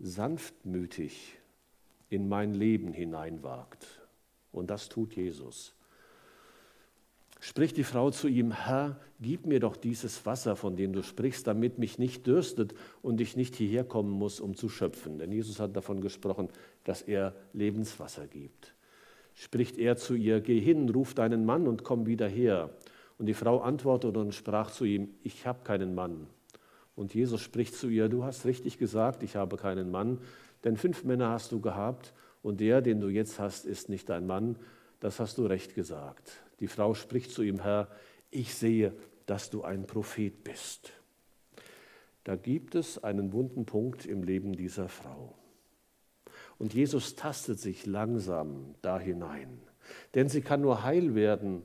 sanftmütig 0.00 1.38
in 2.10 2.28
mein 2.28 2.54
Leben 2.54 2.92
hineinwagt. 2.92 3.86
Und 4.50 4.68
das 4.68 4.88
tut 4.88 5.14
Jesus. 5.14 5.74
Spricht 7.38 7.76
die 7.76 7.84
Frau 7.84 8.10
zu 8.10 8.26
ihm, 8.26 8.50
Herr, 8.50 8.98
gib 9.20 9.46
mir 9.46 9.60
doch 9.60 9.76
dieses 9.76 10.26
Wasser, 10.26 10.56
von 10.56 10.74
dem 10.74 10.92
du 10.92 11.04
sprichst, 11.04 11.46
damit 11.46 11.78
mich 11.78 11.98
nicht 11.98 12.26
dürstet 12.26 12.74
und 13.02 13.20
ich 13.20 13.36
nicht 13.36 13.54
hierher 13.54 13.84
kommen 13.84 14.10
muss, 14.10 14.40
um 14.40 14.56
zu 14.56 14.68
schöpfen. 14.68 15.18
Denn 15.18 15.30
Jesus 15.30 15.60
hat 15.60 15.76
davon 15.76 16.00
gesprochen, 16.00 16.48
dass 16.82 17.02
er 17.02 17.34
Lebenswasser 17.52 18.26
gibt. 18.26 18.75
Spricht 19.36 19.78
er 19.78 19.96
zu 19.96 20.14
ihr, 20.14 20.40
geh 20.40 20.58
hin, 20.58 20.88
ruf 20.88 21.14
deinen 21.14 21.44
Mann 21.44 21.68
und 21.68 21.84
komm 21.84 22.06
wieder 22.06 22.26
her. 22.26 22.70
Und 23.18 23.26
die 23.26 23.34
Frau 23.34 23.60
antwortete 23.60 24.18
und 24.18 24.34
sprach 24.34 24.70
zu 24.70 24.84
ihm, 24.84 25.10
ich 25.22 25.46
habe 25.46 25.62
keinen 25.62 25.94
Mann. 25.94 26.26
Und 26.96 27.14
Jesus 27.14 27.42
spricht 27.42 27.74
zu 27.74 27.88
ihr, 27.88 28.08
du 28.08 28.24
hast 28.24 28.46
richtig 28.46 28.78
gesagt, 28.78 29.22
ich 29.22 29.36
habe 29.36 29.58
keinen 29.58 29.90
Mann, 29.90 30.18
denn 30.64 30.78
fünf 30.78 31.04
Männer 31.04 31.28
hast 31.28 31.52
du 31.52 31.60
gehabt 31.60 32.14
und 32.42 32.60
der, 32.60 32.80
den 32.80 33.00
du 33.00 33.08
jetzt 33.08 33.38
hast, 33.38 33.66
ist 33.66 33.90
nicht 33.90 34.08
dein 34.08 34.26
Mann. 34.26 34.56
Das 35.00 35.20
hast 35.20 35.36
du 35.36 35.44
recht 35.44 35.74
gesagt. 35.74 36.32
Die 36.60 36.68
Frau 36.68 36.94
spricht 36.94 37.30
zu 37.30 37.42
ihm, 37.42 37.60
Herr, 37.60 37.88
ich 38.30 38.54
sehe, 38.54 38.94
dass 39.26 39.50
du 39.50 39.62
ein 39.62 39.86
Prophet 39.86 40.42
bist. 40.42 40.92
Da 42.24 42.36
gibt 42.36 42.74
es 42.74 43.04
einen 43.04 43.32
wunden 43.34 43.66
Punkt 43.66 44.06
im 44.06 44.22
Leben 44.22 44.54
dieser 44.54 44.88
Frau. 44.88 45.34
Und 46.58 46.74
Jesus 46.74 47.16
tastet 47.16 47.60
sich 47.60 47.86
langsam 47.86 48.74
da 48.82 48.98
hinein. 48.98 49.60
Denn 50.14 50.28
sie 50.28 50.40
kann 50.40 50.60
nur 50.60 50.82
heil 50.82 51.14
werden, 51.14 51.62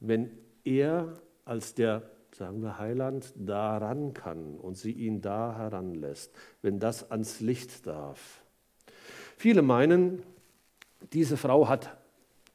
wenn 0.00 0.30
er 0.64 1.20
als 1.44 1.74
der, 1.74 2.02
sagen 2.32 2.62
wir, 2.62 2.78
Heiland 2.78 3.32
daran 3.36 4.14
kann 4.14 4.56
und 4.58 4.76
sie 4.76 4.92
ihn 4.92 5.20
da 5.20 5.56
heranlässt, 5.56 6.32
wenn 6.62 6.78
das 6.78 7.10
ans 7.10 7.40
Licht 7.40 7.86
darf. 7.86 8.42
Viele 9.36 9.62
meinen, 9.62 10.22
diese 11.12 11.36
Frau 11.36 11.68
hat 11.68 11.96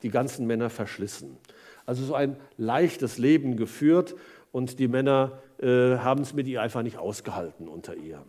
die 0.03 0.09
ganzen 0.09 0.45
Männer 0.47 0.69
verschlissen. 0.69 1.37
Also 1.85 2.05
so 2.05 2.13
ein 2.13 2.37
leichtes 2.57 3.17
Leben 3.17 3.57
geführt 3.57 4.15
und 4.51 4.79
die 4.79 4.87
Männer 4.87 5.41
äh, 5.59 5.97
haben 5.97 6.21
es 6.21 6.33
mit 6.33 6.47
ihr 6.47 6.61
einfach 6.61 6.83
nicht 6.83 6.97
ausgehalten 6.97 7.67
unter 7.67 7.95
ihr. 7.95 8.23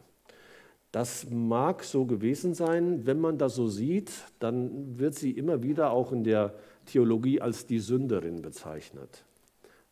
Das 0.94 1.28
mag 1.28 1.83
so 1.83 2.04
gewesen 2.04 2.54
sein. 2.54 3.04
Wenn 3.04 3.20
man 3.20 3.37
das 3.37 3.57
so 3.57 3.66
sieht, 3.66 4.12
dann 4.38 4.96
wird 4.96 5.16
sie 5.16 5.33
immer 5.33 5.64
wieder 5.64 5.90
auch 5.90 6.12
in 6.12 6.22
der 6.22 6.54
Theologie 6.87 7.40
als 7.40 7.66
die 7.66 7.80
Sünderin 7.80 8.42
bezeichnet. 8.42 9.24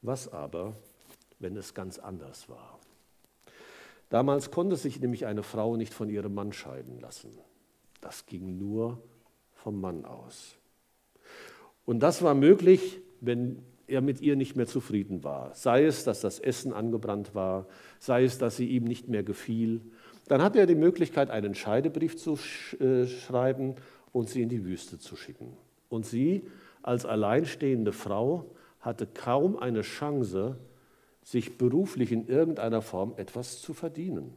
Was 0.01 0.33
aber, 0.33 0.77
wenn 1.41 1.57
es 1.57 1.75
ganz 1.75 1.99
anders 1.99 2.49
war? 2.49 2.79
Damals 4.11 4.53
konnte 4.53 4.77
sich 4.77 5.01
nämlich 5.01 5.27
eine 5.27 5.43
Frau 5.43 5.75
nicht 5.75 5.93
von 5.93 6.09
ihrem 6.09 6.35
Mann 6.35 6.53
scheiden 6.53 7.01
lassen. 7.01 7.33
Das 8.01 8.27
ging 8.27 8.57
nur 8.57 9.03
vom 9.55 9.81
Mann 9.81 10.05
aus. 10.05 10.55
Und 11.85 11.99
das 11.99 12.23
war 12.23 12.37
möglich, 12.37 13.01
wenn 13.21 13.65
er 13.89 14.03
mit 14.03 14.21
ihr 14.21 14.37
nicht 14.37 14.55
mehr 14.55 14.69
zufrieden 14.69 15.25
war. 15.25 15.53
Sei 15.57 15.85
es, 15.85 16.05
dass 16.05 16.21
das 16.21 16.39
Essen 16.39 16.73
angebrannt 16.73 17.35
war, 17.35 17.67
sei 17.99 18.23
es, 18.23 18.39
dass 18.39 18.57
sie 18.57 18.69
ihm 18.69 18.85
nicht 18.85 19.09
mehr 19.09 19.25
gefiel. 19.25 19.81
Dann 20.29 20.43
hatte 20.43 20.61
er 20.61 20.67
die 20.67 20.75
Möglichkeit, 20.75 21.31
einen 21.31 21.55
Scheidebrief 21.55 22.17
zu 22.17 22.39
äh, 22.79 23.07
schreiben 23.07 23.75
und 24.13 24.29
sie 24.29 24.43
in 24.43 24.49
die 24.49 24.65
Wüste 24.65 24.99
zu 24.99 25.17
schicken. 25.17 25.57
Und 25.89 26.07
sie 26.07 26.43
als 26.83 27.07
alleinstehende 27.07 27.93
Frau 27.93 28.47
hatte 28.81 29.07
kaum 29.07 29.59
eine 29.59 29.83
Chance, 29.83 30.57
sich 31.23 31.57
beruflich 31.57 32.11
in 32.13 32.27
irgendeiner 32.27 32.83
Form 32.83 33.15
etwas 33.17 33.61
zu 33.61 33.75
verdienen. 33.75 34.35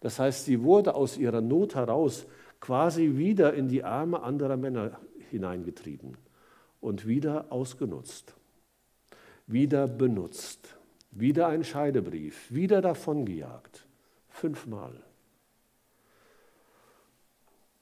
Das 0.00 0.18
heißt, 0.18 0.44
sie 0.44 0.62
wurde 0.62 0.94
aus 0.94 1.18
ihrer 1.18 1.40
Not 1.40 1.74
heraus 1.74 2.26
quasi 2.60 3.16
wieder 3.16 3.54
in 3.54 3.68
die 3.68 3.84
Arme 3.84 4.22
anderer 4.22 4.56
Männer 4.56 5.00
hineingetrieben 5.30 6.16
und 6.80 7.06
wieder 7.06 7.46
ausgenutzt, 7.50 8.34
wieder 9.46 9.86
benutzt, 9.88 10.76
wieder 11.10 11.48
ein 11.48 11.64
Scheidebrief, 11.64 12.50
wieder 12.50 12.80
davongejagt. 12.80 13.86
Fünfmal. 14.28 14.92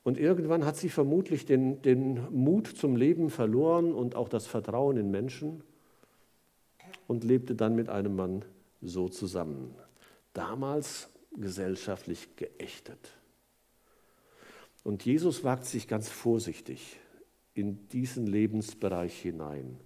Und 0.04 0.18
irgendwann 0.18 0.64
hat 0.64 0.76
sie 0.76 0.88
vermutlich 0.88 1.44
den, 1.44 1.82
den 1.82 2.32
Mut 2.32 2.66
zum 2.66 2.96
Leben 2.96 3.30
verloren 3.30 3.92
und 3.92 4.14
auch 4.14 4.28
das 4.28 4.46
Vertrauen 4.46 4.96
in 4.96 5.10
Menschen 5.10 5.62
und 7.06 7.24
lebte 7.24 7.54
dann 7.54 7.74
mit 7.74 7.88
einem 7.88 8.16
Mann 8.16 8.44
so 8.80 9.08
zusammen. 9.08 9.74
Damals 10.32 11.10
gesellschaftlich 11.36 12.36
geächtet. 12.36 13.18
Und 14.84 15.04
Jesus 15.04 15.44
wagt 15.44 15.66
sich 15.66 15.88
ganz 15.88 16.08
vorsichtig 16.08 16.98
in 17.54 17.88
diesen 17.88 18.26
Lebensbereich 18.26 19.20
hinein. 19.20 19.78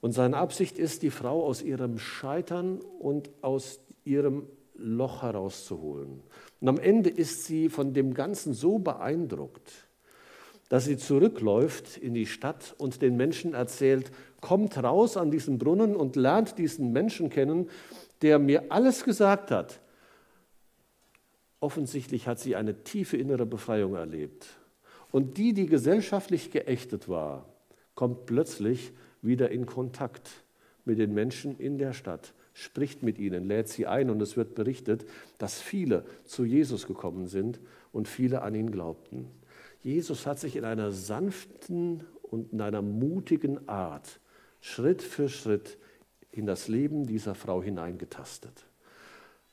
Und 0.00 0.12
seine 0.12 0.36
Absicht 0.38 0.78
ist, 0.78 1.02
die 1.02 1.10
Frau 1.10 1.44
aus 1.44 1.62
ihrem 1.62 1.98
Scheitern 1.98 2.80
und 2.80 3.30
aus 3.42 3.80
ihrem 4.04 4.46
Loch 4.74 5.22
herauszuholen. 5.22 6.22
Und 6.60 6.68
am 6.68 6.78
Ende 6.78 7.10
ist 7.10 7.44
sie 7.44 7.68
von 7.68 7.94
dem 7.94 8.14
Ganzen 8.14 8.52
so 8.52 8.78
beeindruckt, 8.78 9.88
dass 10.68 10.84
sie 10.84 10.98
zurückläuft 10.98 11.96
in 11.96 12.14
die 12.14 12.26
Stadt 12.26 12.74
und 12.78 13.02
den 13.02 13.16
Menschen 13.16 13.54
erzählt, 13.54 14.12
kommt 14.40 14.76
raus 14.82 15.16
an 15.16 15.30
diesen 15.30 15.58
Brunnen 15.58 15.96
und 15.96 16.16
lernt 16.16 16.58
diesen 16.58 16.92
Menschen 16.92 17.30
kennen, 17.30 17.68
der 18.22 18.38
mir 18.38 18.70
alles 18.70 19.04
gesagt 19.04 19.50
hat. 19.50 19.80
Offensichtlich 21.60 22.26
hat 22.26 22.38
sie 22.38 22.56
eine 22.56 22.84
tiefe 22.84 23.16
innere 23.16 23.46
Befreiung 23.46 23.94
erlebt. 23.94 24.46
Und 25.10 25.38
die, 25.38 25.52
die 25.52 25.66
gesellschaftlich 25.66 26.50
geächtet 26.50 27.08
war, 27.08 27.46
kommt 27.94 28.26
plötzlich 28.26 28.92
wieder 29.22 29.50
in 29.50 29.66
Kontakt 29.66 30.30
mit 30.84 30.98
den 30.98 31.12
Menschen 31.12 31.58
in 31.58 31.78
der 31.78 31.92
Stadt, 31.92 32.32
spricht 32.60 33.02
mit 33.02 33.18
ihnen, 33.18 33.44
lädt 33.44 33.68
sie 33.68 33.86
ein 33.86 34.10
und 34.10 34.20
es 34.20 34.36
wird 34.36 34.54
berichtet, 34.54 35.06
dass 35.38 35.60
viele 35.60 36.04
zu 36.24 36.44
Jesus 36.44 36.86
gekommen 36.86 37.26
sind 37.26 37.58
und 37.90 38.06
viele 38.06 38.42
an 38.42 38.54
ihn 38.54 38.70
glaubten. 38.70 39.28
Jesus 39.82 40.26
hat 40.26 40.38
sich 40.38 40.56
in 40.56 40.64
einer 40.64 40.92
sanften 40.92 42.04
und 42.22 42.52
in 42.52 42.60
einer 42.60 42.82
mutigen 42.82 43.66
Art 43.68 44.20
Schritt 44.60 45.02
für 45.02 45.30
Schritt 45.30 45.78
in 46.32 46.44
das 46.44 46.68
Leben 46.68 47.06
dieser 47.06 47.34
Frau 47.34 47.62
hineingetastet. 47.62 48.66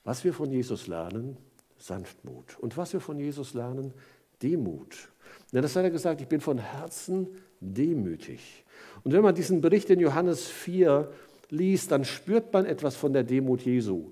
Was 0.04 0.26
wir 0.26 0.34
von 0.34 0.52
Jesus 0.52 0.88
lernen, 0.88 1.38
Sanftmut. 1.78 2.58
Und 2.60 2.76
was 2.76 2.91
wir 2.91 3.00
von 3.00 3.20
Jesus 3.20 3.54
lernen, 3.54 3.93
Demut. 4.41 5.10
Ja, 5.52 5.62
das 5.62 5.76
hat 5.76 5.84
er 5.84 5.91
gesagt, 5.91 6.22
ich 6.22 6.28
bin 6.28 6.41
von 6.41 6.58
Herzen 6.58 7.28
demütig. 7.60 8.65
Und 9.04 9.13
wenn 9.13 9.22
man 9.22 9.34
diesen 9.34 9.62
Bericht 9.62 9.89
in 9.89 10.00
Johannes 10.00 10.48
4 10.48 11.12
liest, 11.49 11.91
dann 11.91 12.05
spürt 12.05 12.51
man 12.53 12.65
etwas 12.65 12.95
von 12.95 13.13
der 13.13 13.23
Demut 13.23 13.62
Jesu. 13.62 14.12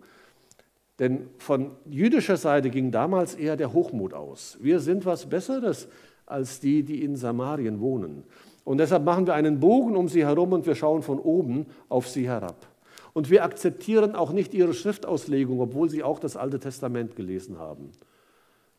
Denn 0.99 1.27
von 1.37 1.71
jüdischer 1.89 2.37
Seite 2.37 2.69
ging 2.69 2.91
damals 2.91 3.35
eher 3.35 3.57
der 3.57 3.73
Hochmut 3.73 4.13
aus. 4.13 4.57
Wir 4.61 4.79
sind 4.79 5.05
was 5.05 5.27
Besseres 5.27 5.87
als 6.25 6.59
die, 6.59 6.83
die 6.83 7.03
in 7.03 7.15
Samarien 7.15 7.81
wohnen. 7.81 8.23
Und 8.63 8.79
deshalb 8.79 9.03
machen 9.03 9.27
wir 9.27 9.33
einen 9.33 9.59
Bogen 9.59 9.95
um 9.95 10.07
sie 10.07 10.25
herum 10.25 10.53
und 10.53 10.65
wir 10.65 10.75
schauen 10.75 11.03
von 11.03 11.19
oben 11.19 11.67
auf 11.89 12.07
sie 12.07 12.27
herab. 12.27 12.67
Und 13.13 13.29
wir 13.29 13.43
akzeptieren 13.43 14.15
auch 14.15 14.31
nicht 14.31 14.53
ihre 14.53 14.73
Schriftauslegung, 14.73 15.59
obwohl 15.59 15.89
sie 15.89 16.03
auch 16.03 16.19
das 16.19 16.35
Alte 16.35 16.59
Testament 16.59 17.15
gelesen 17.15 17.59
haben. 17.59 17.91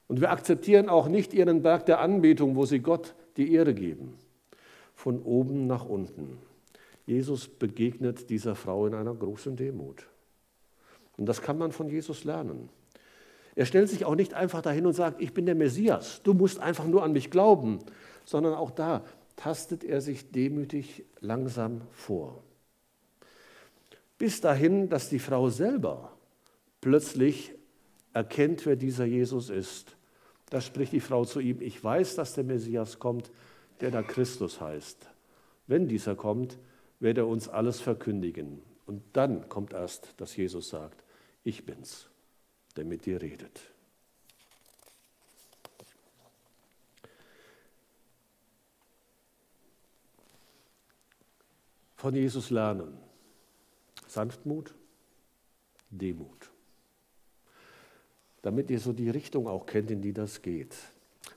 Und 0.09 0.21
wir 0.21 0.31
akzeptieren 0.31 0.89
auch 0.89 1.09
nicht 1.09 1.35
ihren 1.35 1.63
Berg 1.63 1.87
der 1.87 2.01
Anbetung, 2.01 2.57
wo 2.57 2.65
sie 2.65 2.81
Gott 2.81 3.15
die 3.37 3.53
Ehre 3.53 3.75
geben. 3.75 4.15
Von 4.95 5.23
oben 5.23 5.67
nach 5.67 5.87
unten. 5.87 6.39
Jesus 7.07 7.49
begegnet 7.49 8.31
dieser 8.31 8.55
Frau 8.55 8.87
in 8.87 8.95
einer 8.95 9.15
großen 9.15 9.57
Demut. 9.57 10.09
Und 11.17 11.27
das 11.27 11.41
kann 11.41 11.57
man 11.57 11.73
von 11.73 11.89
Jesus 11.89 12.25
lernen. 12.25 12.69
Er 13.55 13.65
stellt 13.65 13.89
sich 13.89 14.05
auch 14.05 14.17
nicht 14.17 14.35
einfach 14.35 14.61
dahin 14.61 14.85
und 14.85 14.93
sagt, 14.93 15.23
ich 15.23 15.33
bin 15.33 15.47
der 15.47 15.55
Messias, 15.55 16.21
du 16.23 16.35
musst 16.35 16.59
einfach 16.59 16.87
nur 16.87 17.03
an 17.03 17.13
mich 17.13 17.31
glauben, 17.31 17.79
sondern 18.25 18.55
auch 18.55 18.71
da 18.71 19.05
tastet 19.37 19.85
er 19.85 20.01
sich 20.01 20.31
demütig 20.31 21.05
langsam 21.21 21.83
vor. 21.93 22.43
Bis 24.19 24.41
dahin, 24.41 24.89
dass 24.89 25.09
die 25.09 25.19
Frau 25.19 25.49
selber 25.49 26.13
plötzlich 26.81 27.55
erkennt, 28.13 28.67
wer 28.67 28.77
dieser 28.77 29.05
Jesus 29.05 29.51
ist. 29.51 29.97
Da 30.51 30.61
spricht 30.61 30.93
die 30.93 31.01
Frau 31.01 31.25
zu 31.25 31.41
ihm, 31.41 31.61
ich 31.61 31.83
weiß, 31.83 32.15
dass 32.15 32.35
der 32.35 32.45
Messias 32.45 32.99
kommt, 32.99 33.31
der 33.81 33.91
da 33.91 34.03
Christus 34.03 34.61
heißt. 34.61 35.09
Wenn 35.67 35.89
dieser 35.89 36.15
kommt, 36.15 36.59
wird 37.01 37.19
er 37.19 37.27
uns 37.27 37.49
alles 37.49 37.81
verkündigen. 37.81 38.63
Und 38.87 39.03
dann 39.13 39.49
kommt 39.49 39.73
erst, 39.73 40.15
dass 40.19 40.37
Jesus 40.37 40.69
sagt, 40.69 41.03
ich 41.45 41.67
bin's, 41.67 42.09
der 42.77 42.85
mit 42.85 43.07
dir 43.07 43.21
redet. 43.21 43.61
Von 51.97 52.15
Jesus 52.15 52.51
lernen. 52.51 52.99
Sanftmut, 54.07 54.75
Demut. 55.91 56.51
Damit 58.43 58.71
ihr 58.71 58.79
so 58.79 58.93
die 58.93 59.11
Richtung 59.11 59.49
auch 59.49 59.67
kennt, 59.67 59.91
in 59.91 60.03
die 60.03 60.13
das 60.13 60.43
geht. 60.43 60.75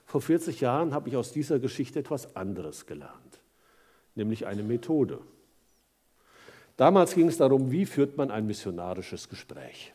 Vor 0.04 0.20
40 0.20 0.60
Jahren 0.60 0.94
habe 0.94 1.08
ich 1.08 1.16
aus 1.16 1.32
dieser 1.32 1.58
Geschichte 1.58 1.98
etwas 1.98 2.36
anderes 2.36 2.86
gelernt, 2.86 3.40
nämlich 4.14 4.46
eine 4.46 4.62
Methode. 4.62 5.20
Damals 6.80 7.14
ging 7.14 7.28
es 7.28 7.36
darum, 7.36 7.70
wie 7.70 7.84
führt 7.84 8.16
man 8.16 8.30
ein 8.30 8.46
missionarisches 8.46 9.28
Gespräch. 9.28 9.92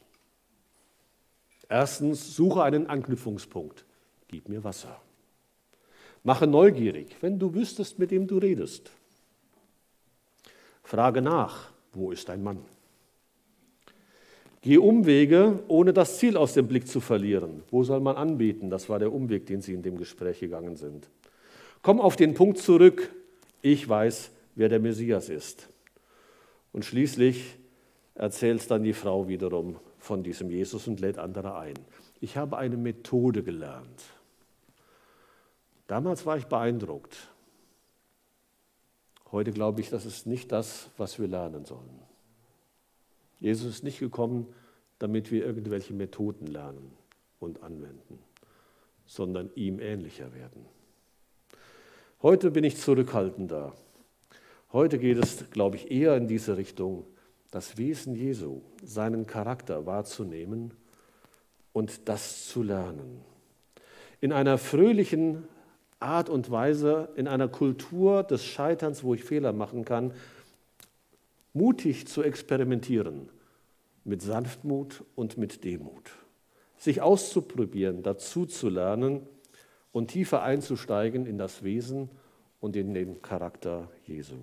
Erstens, 1.67 2.35
suche 2.35 2.61
einen 2.61 2.85
Anknüpfungspunkt. 2.85 3.83
Gib 4.27 4.49
mir 4.49 4.63
Wasser. 4.63 5.01
Mache 6.23 6.45
neugierig, 6.45 7.15
wenn 7.21 7.39
du 7.39 7.55
wüsstest, 7.55 7.97
mit 7.97 8.11
wem 8.11 8.27
du 8.27 8.37
redest. 8.37 8.91
Frage 10.83 11.23
nach, 11.23 11.71
wo 11.91 12.11
ist 12.11 12.29
dein 12.29 12.43
Mann? 12.43 12.59
Geh 14.61 14.77
Umwege, 14.77 15.63
ohne 15.67 15.91
das 15.91 16.19
Ziel 16.19 16.37
aus 16.37 16.53
dem 16.53 16.67
Blick 16.67 16.87
zu 16.87 16.99
verlieren. 16.99 17.63
Wo 17.71 17.83
soll 17.83 17.99
man 17.99 18.15
anbieten? 18.15 18.69
Das 18.69 18.89
war 18.89 18.99
der 18.99 19.11
Umweg, 19.11 19.47
den 19.47 19.61
Sie 19.61 19.73
in 19.73 19.81
dem 19.81 19.97
Gespräch 19.97 20.39
gegangen 20.39 20.75
sind. 20.75 21.09
Komm 21.81 21.99
auf 21.99 22.15
den 22.15 22.35
Punkt 22.35 22.59
zurück. 22.59 23.11
Ich 23.63 23.89
weiß, 23.89 24.29
wer 24.53 24.69
der 24.69 24.79
Messias 24.79 25.29
ist. 25.29 25.69
Und 26.75 26.83
schließlich 26.83 27.57
erzählt 28.15 28.69
dann 28.69 28.83
die 28.83 28.91
Frau 28.91 29.29
wiederum 29.29 29.79
von 29.97 30.23
diesem 30.23 30.49
Jesus 30.49 30.89
und 30.89 30.99
lädt 30.99 31.17
andere 31.17 31.55
ein. 31.55 31.75
Ich 32.19 32.35
habe 32.35 32.57
eine 32.57 32.75
Methode 32.75 33.43
gelernt. 33.43 34.03
Damals 35.87 36.25
war 36.25 36.35
ich 36.35 36.47
beeindruckt. 36.47 37.29
Heute 39.31 39.51
glaube 39.51 39.79
ich, 39.79 39.89
das 39.89 40.05
ist 40.05 40.27
nicht 40.27 40.51
das, 40.51 40.89
was 40.97 41.17
wir 41.17 41.29
lernen 41.29 41.63
sollen. 41.63 42.01
Jesus 43.39 43.75
ist 43.75 43.83
nicht 43.85 43.99
gekommen, 43.99 44.53
damit 44.99 45.31
wir 45.31 45.45
irgendwelche 45.45 45.93
Methoden 45.93 46.45
lernen 46.45 46.91
und 47.39 47.63
anwenden, 47.63 48.19
sondern 49.05 49.49
ihm 49.55 49.79
ähnlicher 49.79 50.33
werden. 50.33 50.65
Heute 52.21 52.51
bin 52.51 52.65
ich 52.65 52.75
zurückhaltender. 52.75 53.73
Heute 54.75 54.99
geht 54.99 55.17
es, 55.19 55.49
glaube 55.51 55.77
ich, 55.77 55.89
eher 55.89 56.17
in 56.17 56.27
diese 56.27 56.57
Richtung, 56.57 57.05
das 57.49 57.77
Wesen 57.77 58.13
Jesu, 58.13 58.59
seinen 58.83 59.25
Charakter 59.25 59.85
wahrzunehmen 59.85 60.73
und 61.71 62.09
das 62.09 62.49
zu 62.49 62.61
lernen. 62.61 63.21
In 64.19 64.33
einer 64.33 64.57
fröhlichen 64.57 65.47
Art 66.01 66.27
und 66.27 66.51
Weise, 66.51 67.07
in 67.15 67.29
einer 67.29 67.47
Kultur 67.47 68.23
des 68.23 68.43
Scheiterns, 68.43 69.01
wo 69.01 69.13
ich 69.13 69.23
Fehler 69.23 69.53
machen 69.53 69.85
kann, 69.85 70.11
mutig 71.53 72.05
zu 72.09 72.21
experimentieren 72.21 73.29
mit 74.03 74.21
Sanftmut 74.21 75.05
und 75.15 75.37
mit 75.37 75.63
Demut. 75.63 76.11
Sich 76.75 77.01
auszuprobieren, 77.01 78.03
dazu 78.03 78.45
zu 78.45 78.67
lernen 78.67 79.25
und 79.93 80.11
tiefer 80.11 80.43
einzusteigen 80.43 81.25
in 81.27 81.37
das 81.37 81.63
Wesen 81.63 82.09
und 82.59 82.75
in 82.75 82.93
den 82.93 83.21
Charakter 83.21 83.89
Jesu. 84.03 84.35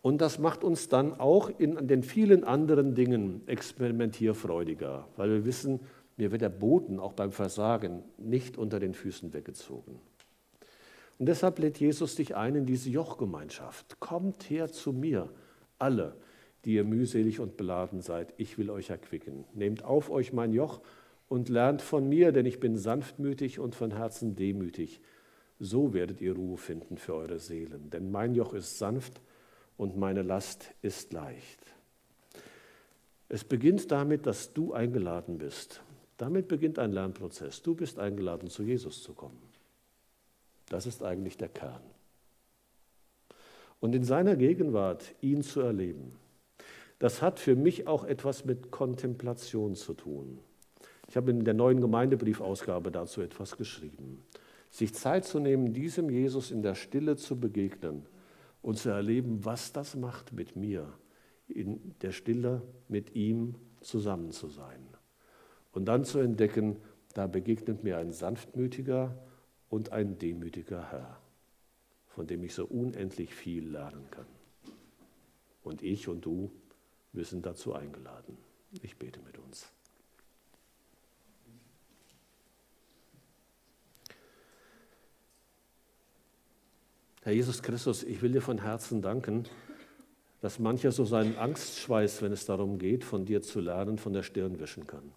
Und 0.00 0.20
das 0.20 0.38
macht 0.38 0.62
uns 0.64 0.88
dann 0.88 1.18
auch 1.18 1.50
in 1.58 1.88
den 1.88 2.02
vielen 2.02 2.44
anderen 2.44 2.94
Dingen 2.94 3.42
experimentierfreudiger, 3.46 5.08
weil 5.16 5.30
wir 5.30 5.44
wissen, 5.44 5.80
mir 6.16 6.32
wird 6.32 6.42
der 6.42 6.48
Boden 6.48 6.98
auch 6.98 7.12
beim 7.12 7.32
Versagen 7.32 8.02
nicht 8.16 8.58
unter 8.58 8.80
den 8.80 8.94
Füßen 8.94 9.32
weggezogen. 9.32 10.00
Und 11.18 11.26
deshalb 11.26 11.58
lädt 11.58 11.78
Jesus 11.78 12.14
dich 12.14 12.36
ein 12.36 12.54
in 12.54 12.66
diese 12.66 12.90
Jochgemeinschaft. 12.90 13.98
Kommt 13.98 14.50
her 14.50 14.70
zu 14.70 14.92
mir, 14.92 15.30
alle, 15.78 16.16
die 16.64 16.74
ihr 16.74 16.84
mühselig 16.84 17.40
und 17.40 17.56
beladen 17.56 18.00
seid. 18.00 18.34
Ich 18.36 18.56
will 18.56 18.70
euch 18.70 18.90
erquicken. 18.90 19.44
Nehmt 19.54 19.84
auf 19.84 20.10
euch 20.10 20.32
mein 20.32 20.52
Joch 20.52 20.80
und 21.28 21.48
lernt 21.48 21.82
von 21.82 22.08
mir, 22.08 22.32
denn 22.32 22.46
ich 22.46 22.60
bin 22.60 22.76
sanftmütig 22.76 23.58
und 23.58 23.74
von 23.74 23.90
Herzen 23.90 24.36
demütig. 24.36 25.00
So 25.58 25.92
werdet 25.92 26.20
ihr 26.20 26.34
Ruhe 26.34 26.56
finden 26.56 26.98
für 26.98 27.14
eure 27.14 27.40
Seelen. 27.40 27.90
Denn 27.90 28.10
mein 28.10 28.34
Joch 28.34 28.54
ist 28.54 28.78
sanft 28.78 29.20
und 29.78 29.96
meine 29.96 30.22
Last 30.22 30.74
ist 30.82 31.14
leicht. 31.14 31.60
Es 33.30 33.44
beginnt 33.44 33.90
damit, 33.90 34.26
dass 34.26 34.52
du 34.52 34.74
eingeladen 34.74 35.38
bist. 35.38 35.80
Damit 36.18 36.48
beginnt 36.48 36.78
ein 36.78 36.92
Lernprozess. 36.92 37.62
Du 37.62 37.74
bist 37.74 37.98
eingeladen, 37.98 38.50
zu 38.50 38.64
Jesus 38.64 39.02
zu 39.02 39.14
kommen. 39.14 39.40
Das 40.68 40.86
ist 40.86 41.02
eigentlich 41.02 41.36
der 41.36 41.48
Kern. 41.48 41.80
Und 43.80 43.94
in 43.94 44.02
seiner 44.02 44.34
Gegenwart 44.34 45.14
ihn 45.20 45.42
zu 45.42 45.60
erleben, 45.60 46.16
das 46.98 47.22
hat 47.22 47.38
für 47.38 47.54
mich 47.54 47.86
auch 47.86 48.04
etwas 48.04 48.44
mit 48.44 48.72
Kontemplation 48.72 49.76
zu 49.76 49.94
tun. 49.94 50.40
Ich 51.08 51.16
habe 51.16 51.30
in 51.30 51.44
der 51.44 51.54
neuen 51.54 51.80
Gemeindebriefausgabe 51.80 52.90
dazu 52.90 53.20
etwas 53.20 53.56
geschrieben. 53.56 54.24
Sich 54.70 54.92
Zeit 54.94 55.24
zu 55.24 55.38
nehmen, 55.38 55.72
diesem 55.72 56.10
Jesus 56.10 56.50
in 56.50 56.62
der 56.62 56.74
Stille 56.74 57.16
zu 57.16 57.38
begegnen 57.38 58.04
und 58.62 58.78
zu 58.78 58.90
erleben, 58.90 59.44
was 59.44 59.72
das 59.72 59.96
macht 59.96 60.32
mit 60.32 60.56
mir, 60.56 60.92
in 61.48 61.94
der 62.02 62.12
Stille 62.12 62.62
mit 62.88 63.14
ihm 63.14 63.54
zusammen 63.80 64.32
zu 64.32 64.48
sein. 64.48 64.86
Und 65.72 65.86
dann 65.86 66.04
zu 66.04 66.18
entdecken, 66.18 66.76
da 67.14 67.26
begegnet 67.26 67.84
mir 67.84 67.98
ein 67.98 68.12
sanftmütiger, 68.12 69.16
und 69.68 69.92
ein 69.92 70.18
demütiger 70.18 70.90
Herr, 70.90 71.20
von 72.06 72.26
dem 72.26 72.42
ich 72.42 72.54
so 72.54 72.64
unendlich 72.64 73.34
viel 73.34 73.68
lernen 73.68 74.10
kann. 74.10 74.26
Und 75.62 75.82
ich 75.82 76.08
und 76.08 76.24
du, 76.24 76.50
wir 77.12 77.24
sind 77.24 77.44
dazu 77.44 77.74
eingeladen. 77.74 78.38
Ich 78.82 78.96
bete 78.96 79.20
mit 79.20 79.38
uns. 79.38 79.70
Herr 87.28 87.34
Jesus 87.34 87.62
Christus, 87.62 88.04
ich 88.04 88.22
will 88.22 88.32
dir 88.32 88.40
von 88.40 88.56
Herzen 88.56 89.02
danken, 89.02 89.44
dass 90.40 90.58
mancher 90.58 90.92
so 90.92 91.04
seinen 91.04 91.36
Angstschweiß, 91.36 92.22
wenn 92.22 92.32
es 92.32 92.46
darum 92.46 92.78
geht, 92.78 93.04
von 93.04 93.26
dir 93.26 93.42
zu 93.42 93.60
lernen, 93.60 93.98
von 93.98 94.14
der 94.14 94.22
Stirn 94.22 94.58
wischen 94.58 94.86
kann. 94.86 95.12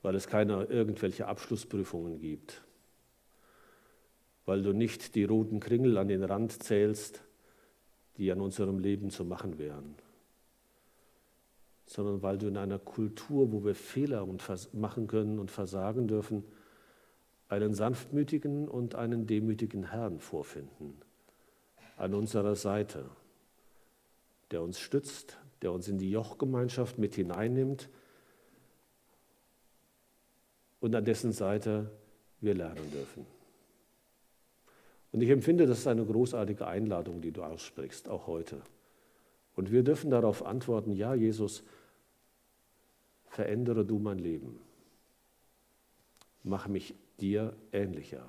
Weil 0.00 0.14
es 0.14 0.28
keine 0.28 0.64
irgendwelche 0.64 1.26
Abschlussprüfungen 1.26 2.20
gibt, 2.20 2.62
weil 4.46 4.62
du 4.62 4.72
nicht 4.72 5.14
die 5.14 5.24
roten 5.24 5.60
Kringel 5.60 5.98
an 5.98 6.08
den 6.08 6.24
Rand 6.24 6.62
zählst, 6.62 7.20
die 8.16 8.32
an 8.32 8.40
unserem 8.40 8.78
Leben 8.78 9.10
zu 9.10 9.26
machen 9.26 9.58
wären, 9.58 9.94
sondern 11.84 12.22
weil 12.22 12.38
du 12.38 12.46
in 12.46 12.56
einer 12.56 12.78
Kultur, 12.78 13.52
wo 13.52 13.62
wir 13.62 13.74
Fehler 13.74 14.26
machen 14.72 15.06
können 15.06 15.38
und 15.38 15.50
versagen 15.50 16.08
dürfen, 16.08 16.44
einen 17.52 17.74
sanftmütigen 17.74 18.66
und 18.66 18.94
einen 18.94 19.26
demütigen 19.26 19.90
Herrn 19.90 20.20
vorfinden 20.20 20.96
an 21.98 22.14
unserer 22.14 22.56
Seite, 22.56 23.04
der 24.50 24.62
uns 24.62 24.80
stützt, 24.80 25.38
der 25.60 25.70
uns 25.70 25.86
in 25.86 25.98
die 25.98 26.10
Jochgemeinschaft 26.10 26.98
mit 26.98 27.14
hineinnimmt, 27.14 27.90
und 30.80 30.96
an 30.96 31.04
dessen 31.04 31.32
Seite 31.32 31.90
wir 32.40 32.54
lernen 32.54 32.90
dürfen. 32.90 33.24
Und 35.12 35.20
ich 35.20 35.28
empfinde, 35.28 35.66
das 35.66 35.80
ist 35.80 35.86
eine 35.86 36.06
großartige 36.06 36.66
Einladung, 36.66 37.20
die 37.20 37.32
du 37.32 37.42
aussprichst, 37.44 38.08
auch 38.08 38.26
heute. 38.26 38.62
Und 39.54 39.70
wir 39.70 39.84
dürfen 39.84 40.10
darauf 40.10 40.44
antworten, 40.44 40.92
ja, 40.92 41.14
Jesus, 41.14 41.62
verändere 43.26 43.84
du 43.84 43.98
mein 43.98 44.18
Leben. 44.18 44.58
Mach 46.42 46.66
mich 46.66 46.94
dir 47.22 47.56
ähnlicher. 47.72 48.28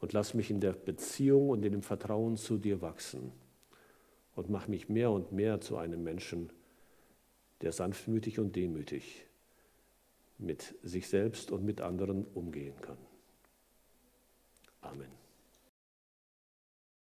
Und 0.00 0.12
lass 0.12 0.34
mich 0.34 0.50
in 0.50 0.60
der 0.60 0.72
Beziehung 0.72 1.50
und 1.50 1.64
in 1.64 1.72
dem 1.72 1.82
Vertrauen 1.82 2.36
zu 2.36 2.58
dir 2.58 2.82
wachsen. 2.82 3.32
Und 4.34 4.50
mach 4.50 4.66
mich 4.66 4.88
mehr 4.88 5.12
und 5.12 5.30
mehr 5.30 5.60
zu 5.60 5.76
einem 5.76 6.02
Menschen, 6.02 6.50
der 7.60 7.70
sanftmütig 7.70 8.40
und 8.40 8.56
demütig 8.56 9.26
mit 10.38 10.74
sich 10.82 11.08
selbst 11.08 11.52
und 11.52 11.64
mit 11.64 11.80
anderen 11.80 12.24
umgehen 12.34 12.74
kann. 12.80 12.98
Amen. 14.80 15.23